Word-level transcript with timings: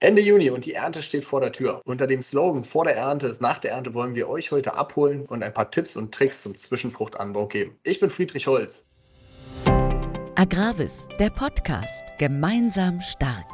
Ende 0.00 0.20
Juni 0.20 0.50
und 0.50 0.66
die 0.66 0.74
Ernte 0.74 1.02
steht 1.02 1.24
vor 1.24 1.40
der 1.40 1.52
Tür. 1.52 1.80
Unter 1.86 2.06
dem 2.06 2.20
Slogan 2.20 2.64
Vor 2.64 2.84
der 2.84 2.96
Ernte 2.96 3.28
ist 3.28 3.40
nach 3.40 3.58
der 3.58 3.70
Ernte 3.70 3.94
wollen 3.94 4.14
wir 4.14 4.28
euch 4.28 4.50
heute 4.50 4.74
abholen 4.74 5.24
und 5.24 5.42
ein 5.42 5.54
paar 5.54 5.70
Tipps 5.70 5.96
und 5.96 6.12
Tricks 6.12 6.42
zum 6.42 6.54
Zwischenfruchtanbau 6.54 7.46
geben. 7.46 7.78
Ich 7.82 7.98
bin 7.98 8.10
Friedrich 8.10 8.46
Holz. 8.46 8.86
Agravis, 10.34 11.08
der 11.18 11.30
Podcast. 11.30 12.04
Gemeinsam 12.18 13.00
stark. 13.00 13.50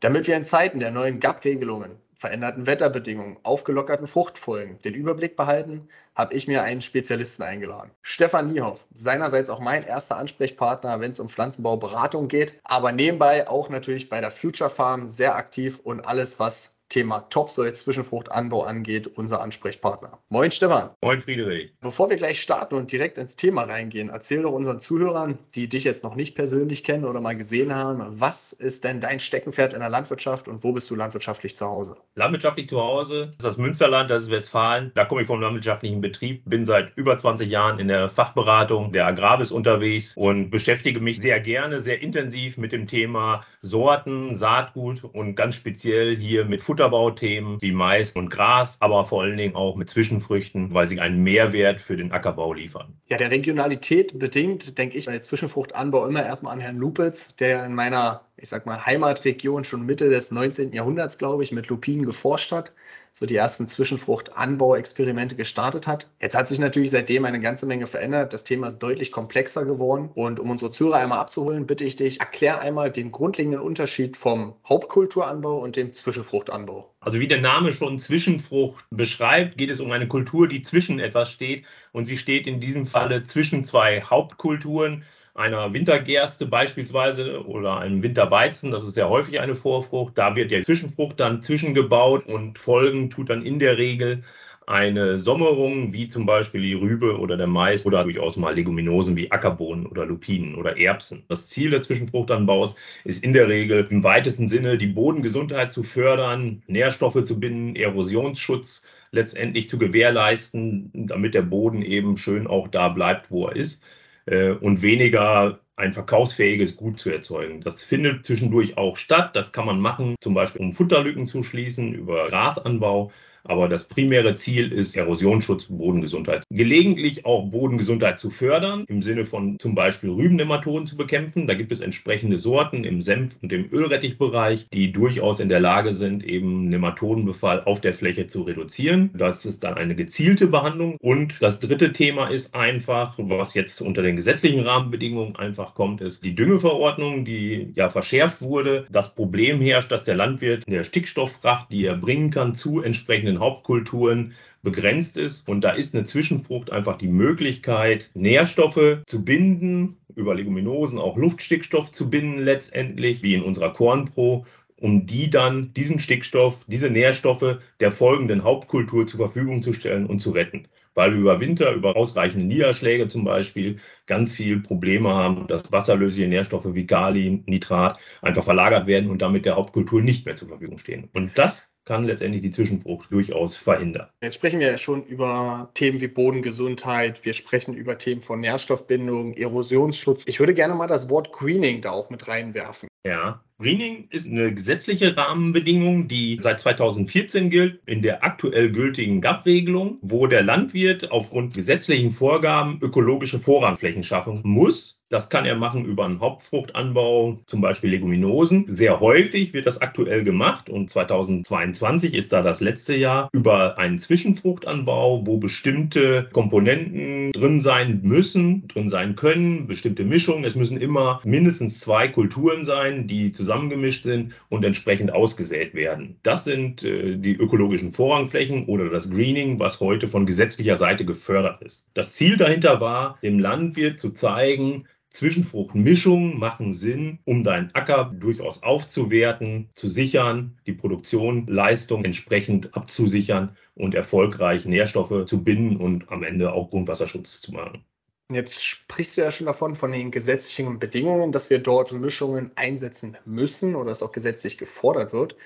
Damit 0.00 0.26
wir 0.26 0.36
in 0.36 0.44
Zeiten 0.44 0.80
der 0.80 0.90
neuen 0.90 1.20
GAP-Regelungen 1.20 2.00
veränderten 2.16 2.66
Wetterbedingungen, 2.66 3.36
aufgelockerten 3.42 4.06
Fruchtfolgen 4.06 4.78
den 4.78 4.94
Überblick 4.94 5.36
behalten, 5.36 5.88
habe 6.14 6.34
ich 6.34 6.48
mir 6.48 6.62
einen 6.62 6.80
Spezialisten 6.80 7.42
eingeladen. 7.42 7.90
Stefan 8.00 8.52
Niehoff, 8.52 8.86
seinerseits 8.94 9.50
auch 9.50 9.60
mein 9.60 9.82
erster 9.82 10.16
Ansprechpartner, 10.16 11.00
wenn 11.00 11.10
es 11.10 11.20
um 11.20 11.28
Pflanzenbauberatung 11.28 12.28
geht, 12.28 12.58
aber 12.64 12.92
nebenbei 12.92 13.48
auch 13.48 13.68
natürlich 13.68 14.08
bei 14.08 14.20
der 14.20 14.30
Future 14.30 14.70
Farm 14.70 15.08
sehr 15.08 15.36
aktiv 15.36 15.78
und 15.84 16.06
alles, 16.06 16.40
was 16.40 16.75
Thema 16.88 17.20
Topsoil 17.30 17.72
Zwischenfruchtanbau 17.72 18.62
angeht, 18.62 19.06
unser 19.06 19.40
Ansprechpartner. 19.40 20.18
Moin 20.28 20.50
Stefan. 20.50 20.90
Moin 21.02 21.20
Friedrich. 21.20 21.72
Bevor 21.80 22.08
wir 22.08 22.16
gleich 22.16 22.40
starten 22.40 22.76
und 22.76 22.92
direkt 22.92 23.18
ins 23.18 23.36
Thema 23.36 23.64
reingehen, 23.64 24.08
erzähl 24.08 24.42
doch 24.42 24.52
unseren 24.52 24.78
Zuhörern, 24.78 25.36
die 25.54 25.68
dich 25.68 25.84
jetzt 25.84 26.04
noch 26.04 26.14
nicht 26.14 26.34
persönlich 26.34 26.84
kennen 26.84 27.04
oder 27.04 27.20
mal 27.20 27.36
gesehen 27.36 27.74
haben, 27.74 28.02
was 28.20 28.52
ist 28.52 28.84
denn 28.84 29.00
dein 29.00 29.20
Steckenpferd 29.20 29.74
in 29.74 29.80
der 29.80 29.88
Landwirtschaft 29.88 30.48
und 30.48 30.62
wo 30.62 30.72
bist 30.72 30.88
du 30.90 30.94
landwirtschaftlich 30.94 31.56
zu 31.56 31.66
Hause? 31.66 31.96
Landwirtschaftlich 32.14 32.68
zu 32.68 32.80
Hause, 32.80 33.26
das 33.26 33.32
ist 33.32 33.44
das 33.44 33.56
Münsterland, 33.58 34.10
das 34.10 34.22
ist 34.22 34.30
Westfalen. 34.30 34.92
Da 34.94 35.04
komme 35.04 35.22
ich 35.22 35.26
vom 35.26 35.40
landwirtschaftlichen 35.40 36.00
Betrieb, 36.00 36.42
bin 36.46 36.64
seit 36.66 36.96
über 36.96 37.18
20 37.18 37.50
Jahren 37.50 37.78
in 37.78 37.88
der 37.88 38.08
Fachberatung 38.08 38.92
der 38.92 39.06
Agravis 39.06 39.50
unterwegs 39.50 40.16
und 40.16 40.50
beschäftige 40.50 41.00
mich 41.00 41.20
sehr 41.20 41.40
gerne, 41.40 41.80
sehr 41.80 42.00
intensiv 42.00 42.56
mit 42.58 42.72
dem 42.72 42.86
Thema 42.86 43.42
Sorten, 43.62 44.34
Saatgut 44.36 45.02
und 45.02 45.34
ganz 45.34 45.56
speziell 45.56 46.16
hier 46.16 46.44
mit 46.44 46.62
Futter 46.62 46.75
Futterbauthemen 46.76 47.56
wie 47.62 47.72
Mais 47.72 48.12
und 48.12 48.28
Gras, 48.28 48.76
aber 48.80 49.06
vor 49.06 49.22
allen 49.22 49.38
Dingen 49.38 49.54
auch 49.54 49.76
mit 49.76 49.88
Zwischenfrüchten, 49.88 50.74
weil 50.74 50.86
sie 50.86 51.00
einen 51.00 51.22
Mehrwert 51.22 51.80
für 51.80 51.96
den 51.96 52.12
Ackerbau 52.12 52.52
liefern. 52.52 52.92
Ja, 53.08 53.16
der 53.16 53.30
Regionalität 53.30 54.18
bedingt, 54.18 54.76
denke 54.76 54.98
ich, 54.98 55.06
bei 55.06 55.18
Zwischenfruchtanbau 55.18 56.06
immer 56.06 56.22
erstmal 56.22 56.52
an 56.52 56.60
Herrn 56.60 56.76
Lupitz, 56.76 57.34
der 57.36 57.64
in 57.64 57.74
meiner 57.74 58.25
ich 58.38 58.50
sag 58.50 58.66
mal, 58.66 58.84
Heimatregion 58.84 59.64
schon 59.64 59.86
Mitte 59.86 60.10
des 60.10 60.30
19. 60.30 60.72
Jahrhunderts, 60.72 61.16
glaube 61.16 61.42
ich, 61.42 61.52
mit 61.52 61.68
Lupinen 61.68 62.04
geforscht 62.04 62.52
hat, 62.52 62.74
so 63.14 63.24
die 63.24 63.36
ersten 63.36 63.66
Zwischenfruchtanbauexperimente 63.66 65.36
gestartet 65.36 65.86
hat. 65.86 66.06
Jetzt 66.20 66.36
hat 66.36 66.46
sich 66.46 66.58
natürlich 66.58 66.90
seitdem 66.90 67.24
eine 67.24 67.40
ganze 67.40 67.64
Menge 67.64 67.86
verändert. 67.86 68.34
Das 68.34 68.44
Thema 68.44 68.66
ist 68.66 68.78
deutlich 68.78 69.10
komplexer 69.10 69.64
geworden. 69.64 70.10
Und 70.14 70.38
um 70.38 70.50
unsere 70.50 70.70
Zuhörer 70.70 70.98
einmal 70.98 71.18
abzuholen, 71.18 71.66
bitte 71.66 71.84
ich 71.84 71.96
dich, 71.96 72.20
erklär 72.20 72.60
einmal 72.60 72.90
den 72.90 73.10
grundlegenden 73.10 73.60
Unterschied 73.60 74.18
vom 74.18 74.54
Hauptkulturanbau 74.68 75.58
und 75.58 75.76
dem 75.76 75.94
Zwischenfruchtanbau. 75.94 76.92
Also 77.00 77.18
wie 77.18 77.28
der 77.28 77.40
Name 77.40 77.72
schon 77.72 77.98
Zwischenfrucht 77.98 78.84
beschreibt, 78.90 79.56
geht 79.56 79.70
es 79.70 79.80
um 79.80 79.90
eine 79.92 80.08
Kultur, 80.08 80.46
die 80.46 80.60
zwischen 80.60 80.98
etwas 80.98 81.30
steht. 81.30 81.64
Und 81.92 82.04
sie 82.04 82.18
steht 82.18 82.46
in 82.46 82.60
diesem 82.60 82.86
Falle 82.86 83.22
zwischen 83.22 83.64
zwei 83.64 84.02
Hauptkulturen 84.02 85.04
einer 85.36 85.72
Wintergerste 85.74 86.46
beispielsweise 86.46 87.44
oder 87.46 87.78
einem 87.78 88.02
Winterweizen, 88.02 88.70
das 88.70 88.84
ist 88.84 88.94
sehr 88.94 89.08
häufig 89.08 89.38
eine 89.40 89.54
Vorfrucht. 89.54 90.16
Da 90.16 90.34
wird 90.34 90.50
die 90.50 90.62
Zwischenfrucht 90.62 91.20
dann 91.20 91.42
zwischengebaut 91.42 92.26
und 92.26 92.58
folgen 92.58 93.10
tut 93.10 93.30
dann 93.30 93.42
in 93.42 93.58
der 93.58 93.76
Regel 93.76 94.22
eine 94.66 95.18
Sommerung, 95.18 95.92
wie 95.92 96.08
zum 96.08 96.26
Beispiel 96.26 96.60
die 96.62 96.74
Rübe 96.74 97.18
oder 97.18 97.36
der 97.36 97.46
Mais 97.46 97.86
oder 97.86 98.02
durchaus 98.02 98.36
mal 98.36 98.54
Leguminosen 98.54 99.14
wie 99.14 99.30
Ackerbohnen 99.30 99.86
oder 99.86 100.06
Lupinen 100.06 100.56
oder 100.56 100.76
Erbsen. 100.76 101.22
Das 101.28 101.48
Ziel 101.48 101.70
des 101.70 101.86
Zwischenfruchtanbaus 101.86 102.74
ist 103.04 103.22
in 103.22 103.32
der 103.32 103.48
Regel 103.48 103.86
im 103.90 104.02
weitesten 104.02 104.48
Sinne 104.48 104.76
die 104.76 104.88
Bodengesundheit 104.88 105.70
zu 105.70 105.84
fördern, 105.84 106.62
Nährstoffe 106.66 107.24
zu 107.24 107.38
binden, 107.38 107.76
Erosionsschutz 107.76 108.84
letztendlich 109.12 109.68
zu 109.68 109.78
gewährleisten, 109.78 110.90
damit 110.94 111.34
der 111.34 111.42
Boden 111.42 111.82
eben 111.82 112.16
schön 112.16 112.48
auch 112.48 112.66
da 112.66 112.88
bleibt, 112.88 113.30
wo 113.30 113.46
er 113.46 113.54
ist 113.54 113.84
äh, 114.26 114.50
und 114.50 114.82
weniger 114.82 115.60
ein 115.76 115.92
verkaufsfähiges 115.92 116.76
Gut 116.76 116.98
zu 116.98 117.10
erzeugen. 117.10 117.60
Das 117.60 117.82
findet 117.82 118.24
zwischendurch 118.24 118.78
auch 118.78 118.96
statt. 118.96 119.36
Das 119.36 119.52
kann 119.52 119.66
man 119.66 119.80
machen, 119.80 120.16
zum 120.20 120.34
Beispiel 120.34 120.62
um 120.62 120.72
Futterlücken 120.72 121.26
zu 121.26 121.42
schließen, 121.42 121.92
über 121.92 122.28
Grasanbau 122.28 123.12
aber 123.48 123.68
das 123.68 123.84
primäre 123.84 124.34
Ziel 124.34 124.72
ist 124.72 124.96
Erosionsschutz, 124.96 125.66
Bodengesundheit. 125.66 126.42
Gelegentlich 126.50 127.24
auch 127.24 127.46
Bodengesundheit 127.50 128.18
zu 128.18 128.30
fördern, 128.30 128.84
im 128.88 129.02
Sinne 129.02 129.24
von 129.24 129.58
zum 129.58 129.74
Beispiel 129.74 130.10
Rübennematoden 130.10 130.86
zu 130.86 130.96
bekämpfen. 130.96 131.46
Da 131.46 131.54
gibt 131.54 131.72
es 131.72 131.80
entsprechende 131.80 132.38
Sorten 132.38 132.84
im 132.84 133.00
Senf- 133.00 133.36
und 133.42 133.52
im 133.52 133.70
Ölrettichbereich, 133.72 134.68
die 134.72 134.92
durchaus 134.92 135.40
in 135.40 135.48
der 135.48 135.60
Lage 135.60 135.92
sind, 135.92 136.24
eben 136.24 136.68
Nematodenbefall 136.68 137.62
auf 137.64 137.80
der 137.80 137.94
Fläche 137.94 138.26
zu 138.26 138.42
reduzieren. 138.42 139.10
Das 139.14 139.44
ist 139.44 139.64
dann 139.64 139.74
eine 139.74 139.94
gezielte 139.94 140.46
Behandlung. 140.46 140.96
Und 141.00 141.36
das 141.40 141.60
dritte 141.60 141.92
Thema 141.92 142.28
ist 142.28 142.54
einfach, 142.54 143.14
was 143.18 143.54
jetzt 143.54 143.80
unter 143.80 144.02
den 144.02 144.16
gesetzlichen 144.16 144.60
Rahmenbedingungen 144.60 145.36
einfach 145.36 145.74
kommt, 145.74 146.00
ist 146.00 146.24
die 146.24 146.34
Düngeverordnung, 146.34 147.24
die 147.24 147.72
ja 147.74 147.90
verschärft 147.90 148.42
wurde. 148.42 148.86
Das 148.90 149.14
Problem 149.14 149.60
herrscht, 149.60 149.92
dass 149.92 150.04
der 150.04 150.16
Landwirt 150.16 150.64
der 150.68 150.84
Stickstofffracht, 150.84 151.70
die 151.70 151.84
er 151.84 151.96
bringen 151.96 152.30
kann, 152.30 152.54
zu 152.54 152.82
entsprechenden 152.82 153.35
den 153.36 153.40
Hauptkulturen 153.40 154.34
begrenzt 154.62 155.16
ist. 155.16 155.48
Und 155.48 155.60
da 155.62 155.70
ist 155.70 155.94
eine 155.94 156.04
Zwischenfrucht 156.04 156.72
einfach 156.72 156.98
die 156.98 157.08
Möglichkeit, 157.08 158.10
Nährstoffe 158.14 158.98
zu 159.06 159.24
binden, 159.24 159.96
über 160.14 160.34
Leguminosen 160.34 160.98
auch 160.98 161.16
Luftstickstoff 161.16 161.92
zu 161.92 162.10
binden 162.10 162.38
letztendlich, 162.38 163.22
wie 163.22 163.34
in 163.34 163.42
unserer 163.42 163.72
Kornpro 163.72 164.46
um 164.78 165.06
die 165.06 165.30
dann 165.30 165.72
diesen 165.72 165.98
Stickstoff, 166.00 166.64
diese 166.66 166.90
Nährstoffe 166.90 167.58
der 167.80 167.90
folgenden 167.90 168.44
Hauptkultur 168.44 169.06
zur 169.06 169.18
Verfügung 169.18 169.62
zu 169.62 169.72
stellen 169.72 170.06
und 170.06 170.20
zu 170.20 170.32
retten. 170.32 170.68
Weil 170.96 171.12
wir 171.12 171.20
über 171.20 171.40
Winter, 171.40 171.72
über 171.72 171.94
ausreichende 171.94 172.46
Niederschläge 172.46 173.06
zum 173.06 173.24
Beispiel, 173.24 173.78
ganz 174.06 174.32
viel 174.32 174.60
Probleme 174.60 175.10
haben, 175.10 175.46
dass 175.46 175.70
wasserlösliche 175.70 176.26
Nährstoffe 176.26 176.74
wie 176.74 176.86
Kali, 176.86 177.42
Nitrat 177.46 177.98
einfach 178.22 178.44
verlagert 178.44 178.86
werden 178.86 179.10
und 179.10 179.20
damit 179.22 179.44
der 179.44 179.56
Hauptkultur 179.56 180.00
nicht 180.00 180.26
mehr 180.26 180.36
zur 180.36 180.48
Verfügung 180.48 180.78
stehen. 180.78 181.08
Und 181.12 181.36
das 181.36 181.76
kann 181.84 182.04
letztendlich 182.04 182.42
die 182.42 182.50
Zwischenfrucht 182.50 183.12
durchaus 183.12 183.56
verhindern. 183.56 184.08
Jetzt 184.22 184.34
sprechen 184.34 184.58
wir 184.58 184.68
ja 184.68 184.78
schon 184.78 185.04
über 185.04 185.70
Themen 185.74 186.00
wie 186.00 186.08
Bodengesundheit, 186.08 187.24
wir 187.24 187.32
sprechen 187.32 187.74
über 187.74 187.96
Themen 187.96 188.20
von 188.20 188.40
Nährstoffbindung, 188.40 189.34
Erosionsschutz. 189.34 190.24
Ich 190.26 190.40
würde 190.40 190.52
gerne 190.52 190.74
mal 190.74 190.88
das 190.88 191.08
Wort 191.08 191.30
Greening 191.32 191.80
da 191.80 191.92
auch 191.92 192.10
mit 192.10 192.26
reinwerfen. 192.26 192.88
Ja, 193.06 193.40
Greening 193.58 194.08
ist 194.10 194.28
eine 194.28 194.52
gesetzliche 194.52 195.16
Rahmenbedingung, 195.16 196.08
die 196.08 196.38
seit 196.40 196.58
2014 196.58 197.50
gilt, 197.50 197.80
in 197.86 198.02
der 198.02 198.24
aktuell 198.24 198.72
gültigen 198.72 199.20
GAP-Regelung, 199.20 199.98
wo 200.02 200.26
der 200.26 200.42
Landwirt 200.42 201.12
aufgrund 201.12 201.54
gesetzlichen 201.54 202.10
Vorgaben 202.10 202.80
ökologische 202.82 203.38
Vorrangflächen 203.38 204.02
schaffen 204.02 204.40
muss. 204.42 205.00
Das 205.08 205.30
kann 205.30 205.46
er 205.46 205.54
machen 205.54 205.84
über 205.84 206.04
einen 206.04 206.18
Hauptfruchtanbau, 206.18 207.38
zum 207.46 207.60
Beispiel 207.60 207.90
Leguminosen. 207.90 208.64
Sehr 208.68 208.98
häufig 208.98 209.54
wird 209.54 209.66
das 209.66 209.80
aktuell 209.80 210.24
gemacht 210.24 210.68
und 210.68 210.90
2022 210.90 212.12
ist 212.12 212.32
da 212.32 212.42
das 212.42 212.60
letzte 212.60 212.96
Jahr 212.96 213.28
über 213.32 213.78
einen 213.78 213.98
Zwischenfruchtanbau, 213.98 215.24
wo 215.24 215.38
bestimmte 215.38 216.28
Komponenten 216.32 217.15
drin 217.32 217.60
sein 217.60 218.00
müssen, 218.02 218.68
drin 218.68 218.88
sein 218.88 219.16
können, 219.16 219.66
bestimmte 219.66 220.04
Mischungen. 220.04 220.44
Es 220.44 220.54
müssen 220.54 220.76
immer 220.76 221.20
mindestens 221.24 221.80
zwei 221.80 222.08
Kulturen 222.08 222.64
sein, 222.64 223.06
die 223.06 223.30
zusammen 223.32 223.56
zusammengemischt 223.56 224.04
sind 224.04 224.34
und 224.48 224.64
entsprechend 224.64 225.12
ausgesät 225.12 225.74
werden. 225.74 226.16
Das 226.22 226.44
sind 226.44 226.82
äh, 226.82 227.16
die 227.16 227.34
ökologischen 227.34 227.92
Vorrangflächen 227.92 228.66
oder 228.66 228.90
das 228.90 229.10
Greening, 229.10 229.58
was 229.58 229.80
heute 229.80 230.08
von 230.08 230.26
gesetzlicher 230.26 230.76
Seite 230.76 231.04
gefördert 231.04 231.62
ist. 231.62 231.88
Das 231.94 232.14
Ziel 232.14 232.36
dahinter 232.36 232.80
war, 232.80 233.18
dem 233.22 233.38
Landwirt 233.38 233.98
zu 233.98 234.10
zeigen, 234.10 234.84
Zwischenfruchtmischungen 235.16 236.38
machen 236.38 236.72
Sinn, 236.72 237.18
um 237.24 237.42
deinen 237.42 237.74
Acker 237.74 238.12
durchaus 238.18 238.62
aufzuwerten, 238.62 239.70
zu 239.74 239.88
sichern, 239.88 240.58
die 240.66 240.74
Produktion, 240.74 241.46
Leistung 241.46 242.04
entsprechend 242.04 242.76
abzusichern 242.76 243.56
und 243.74 243.94
erfolgreich 243.94 244.66
Nährstoffe 244.66 245.24
zu 245.24 245.42
binden 245.42 245.78
und 245.78 246.10
am 246.10 246.22
Ende 246.22 246.52
auch 246.52 246.68
Grundwasserschutz 246.68 247.40
zu 247.40 247.52
machen. 247.52 247.82
Jetzt 248.30 248.62
sprichst 248.62 249.16
du 249.16 249.22
ja 249.22 249.30
schon 249.30 249.46
davon, 249.46 249.74
von 249.74 249.92
den 249.92 250.10
gesetzlichen 250.10 250.78
Bedingungen, 250.78 251.32
dass 251.32 251.48
wir 251.48 251.60
dort 251.60 251.92
Mischungen 251.92 252.50
einsetzen 252.56 253.16
müssen 253.24 253.74
oder 253.74 253.92
es 253.92 254.02
auch 254.02 254.12
gesetzlich 254.12 254.58
gefordert 254.58 255.12
wird. 255.12 255.36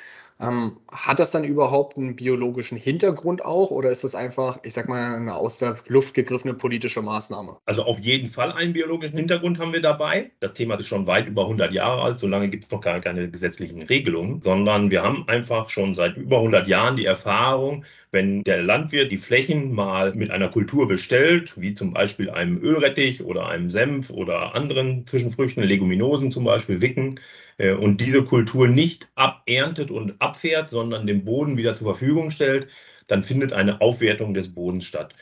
Ähm, 0.41 0.79
hat 0.91 1.19
das 1.21 1.33
dann 1.33 1.45
überhaupt 1.45 1.99
einen 1.99 2.17
biologischen 2.17 2.79
Hintergrund 2.79 3.45
auch 3.45 3.71
oder 3.71 3.91
ist 3.91 4.05
das 4.05 4.15
einfach, 4.15 4.59
ich 4.63 4.73
sag 4.73 4.89
mal, 4.89 5.15
eine 5.15 5.35
aus 5.35 5.59
der 5.59 5.75
Luft 5.89 6.15
gegriffene 6.15 6.55
politische 6.55 7.03
Maßnahme? 7.03 7.59
Also 7.67 7.85
auf 7.85 7.99
jeden 7.99 8.29
Fall 8.29 8.53
einen 8.53 8.73
biologischen 8.73 9.19
Hintergrund 9.19 9.59
haben 9.59 9.73
wir 9.73 9.83
dabei. 9.83 10.31
Das 10.41 10.55
Thema 10.55 10.77
ist 10.77 10.87
schon 10.87 11.07
weit 11.07 11.27
über 11.27 11.43
100 11.43 11.73
Jahre 11.73 12.03
alt, 12.03 12.19
so 12.21 12.27
lange 12.27 12.49
gibt 12.49 12.65
es 12.65 12.71
noch 12.71 12.81
gar 12.81 13.01
keine 13.01 13.31
gesetzlichen 13.31 13.83
Regelungen, 13.83 14.41
sondern 14.41 14.91
wir 14.91 15.03
haben 15.03 15.29
einfach 15.29 15.69
schon 15.69 15.95
seit 15.95 16.17
über 16.17 16.39
100 16.39 16.67
Jahren 16.67 16.97
die 16.97 17.05
Erfahrung, 17.05 17.85
wenn 18.13 18.43
der 18.45 18.63
Landwirt 18.63 19.11
die 19.11 19.19
Flächen 19.19 19.73
mal 19.73 20.15
mit 20.15 20.31
einer 20.31 20.49
Kultur 20.49 20.89
bestellt, 20.89 21.61
wie 21.61 21.75
zum 21.75 21.93
Beispiel 21.93 22.31
einem 22.31 22.59
Ölrettich 22.63 23.23
oder 23.23 23.49
einem 23.49 23.71
Senf 23.71 24.11
oder 24.11 24.55
anderen 24.55 25.07
Zwischenfrüchten, 25.07 25.63
Leguminosen 25.63 26.31
zum 26.31 26.45
Beispiel, 26.45 26.81
Wicken, 26.81 27.21
äh, 27.59 27.73
und 27.73 28.01
diese 28.01 28.25
Kultur 28.25 28.69
nicht 28.69 29.09
aberntet 29.15 29.91
und 29.91 30.21
abfährt, 30.21 30.71
sondern 30.71 31.07
den 31.07 31.25
Boden 31.25 31.57
wieder 31.57 31.75
zur 31.75 31.89
Verfügung 31.95 32.31
stellt, 32.31 32.69
dann 33.07 33.23
findet 33.23 33.53
eine 33.53 33.81
Aufwertung 33.81 34.35
des 34.35 34.55
Bodens 34.55 34.85
statt 34.87 35.15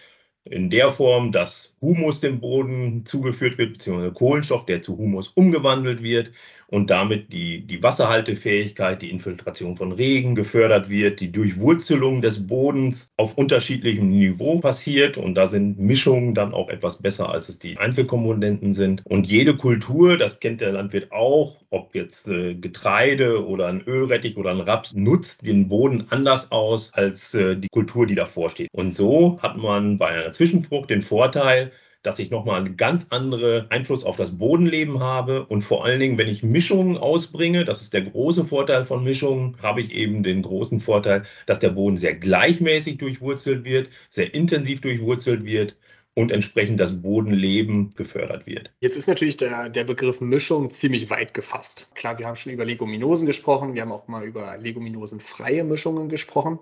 in 0.44 0.70
der 0.70 0.90
Form, 0.90 1.32
dass 1.32 1.74
Humus 1.80 2.20
dem 2.20 2.40
Boden 2.40 3.04
zugeführt 3.04 3.58
wird, 3.58 3.74
beziehungsweise 3.74 4.12
Kohlenstoff, 4.12 4.66
der 4.66 4.82
zu 4.82 4.96
Humus 4.96 5.28
umgewandelt 5.28 6.02
wird 6.02 6.32
und 6.68 6.90
damit 6.90 7.32
die, 7.32 7.66
die 7.66 7.82
Wasserhaltefähigkeit, 7.82 9.00
die 9.02 9.10
Infiltration 9.10 9.76
von 9.76 9.92
Regen 9.92 10.34
gefördert 10.34 10.90
wird, 10.90 11.20
die 11.20 11.32
Durchwurzelung 11.32 12.22
des 12.22 12.46
Bodens 12.46 13.12
auf 13.16 13.36
unterschiedlichem 13.36 14.08
Niveau 14.08 14.58
passiert 14.60 15.16
und 15.16 15.34
da 15.34 15.46
sind 15.46 15.78
Mischungen 15.78 16.34
dann 16.34 16.52
auch 16.52 16.68
etwas 16.68 17.00
besser, 17.00 17.30
als 17.30 17.48
es 17.48 17.58
die 17.58 17.78
Einzelkomponenten 17.78 18.72
sind. 18.72 19.02
Und 19.04 19.26
jede 19.26 19.56
Kultur, 19.56 20.18
das 20.18 20.40
kennt 20.40 20.60
der 20.60 20.72
Landwirt 20.72 21.12
auch, 21.12 21.60
ob 21.70 21.94
jetzt 21.94 22.28
äh, 22.28 22.54
Getreide 22.54 23.46
oder 23.46 23.68
ein 23.68 23.82
Ölrettich 23.86 24.36
oder 24.36 24.50
ein 24.50 24.60
Raps, 24.60 24.94
nutzt 24.94 25.46
den 25.46 25.68
Boden 25.68 26.06
anders 26.10 26.50
aus 26.50 26.92
als 26.94 27.34
äh, 27.34 27.56
die 27.56 27.68
Kultur, 27.68 28.06
die 28.06 28.14
davor 28.14 28.50
steht. 28.50 28.68
Und 28.72 28.92
so 28.92 29.38
hat 29.42 29.56
man 29.56 29.98
bei 29.98 30.08
einer 30.08 30.32
Zwischenfrucht 30.32 30.90
den 30.90 31.02
Vorteil, 31.02 31.72
dass 32.02 32.18
ich 32.18 32.30
nochmal 32.30 32.60
einen 32.60 32.76
ganz 32.76 33.08
anderen 33.10 33.70
Einfluss 33.70 34.04
auf 34.04 34.16
das 34.16 34.38
Bodenleben 34.38 35.00
habe. 35.00 35.44
Und 35.46 35.62
vor 35.62 35.84
allen 35.84 36.00
Dingen, 36.00 36.16
wenn 36.16 36.28
ich 36.28 36.42
Mischungen 36.42 36.96
ausbringe, 36.96 37.64
das 37.64 37.82
ist 37.82 37.92
der 37.92 38.02
große 38.02 38.44
Vorteil 38.44 38.84
von 38.84 39.04
Mischungen, 39.04 39.56
habe 39.62 39.80
ich 39.80 39.92
eben 39.92 40.22
den 40.22 40.42
großen 40.42 40.80
Vorteil, 40.80 41.24
dass 41.46 41.60
der 41.60 41.70
Boden 41.70 41.96
sehr 41.96 42.14
gleichmäßig 42.14 42.98
durchwurzelt 42.98 43.64
wird, 43.64 43.90
sehr 44.10 44.32
intensiv 44.32 44.80
durchwurzelt 44.80 45.44
wird 45.44 45.76
und 46.18 46.32
entsprechend 46.32 46.80
das 46.80 47.00
Bodenleben 47.00 47.94
gefördert 47.94 48.44
wird. 48.44 48.72
Jetzt 48.80 48.96
ist 48.96 49.06
natürlich 49.06 49.36
der, 49.36 49.68
der 49.68 49.84
Begriff 49.84 50.20
Mischung 50.20 50.68
ziemlich 50.68 51.10
weit 51.10 51.32
gefasst. 51.32 51.86
Klar, 51.94 52.18
wir 52.18 52.26
haben 52.26 52.34
schon 52.34 52.52
über 52.52 52.64
Leguminosen 52.64 53.24
gesprochen, 53.24 53.74
wir 53.74 53.82
haben 53.82 53.92
auch 53.92 54.08
mal 54.08 54.26
über 54.26 54.56
leguminosenfreie 54.58 55.62
Mischungen 55.62 56.08
gesprochen. 56.08 56.58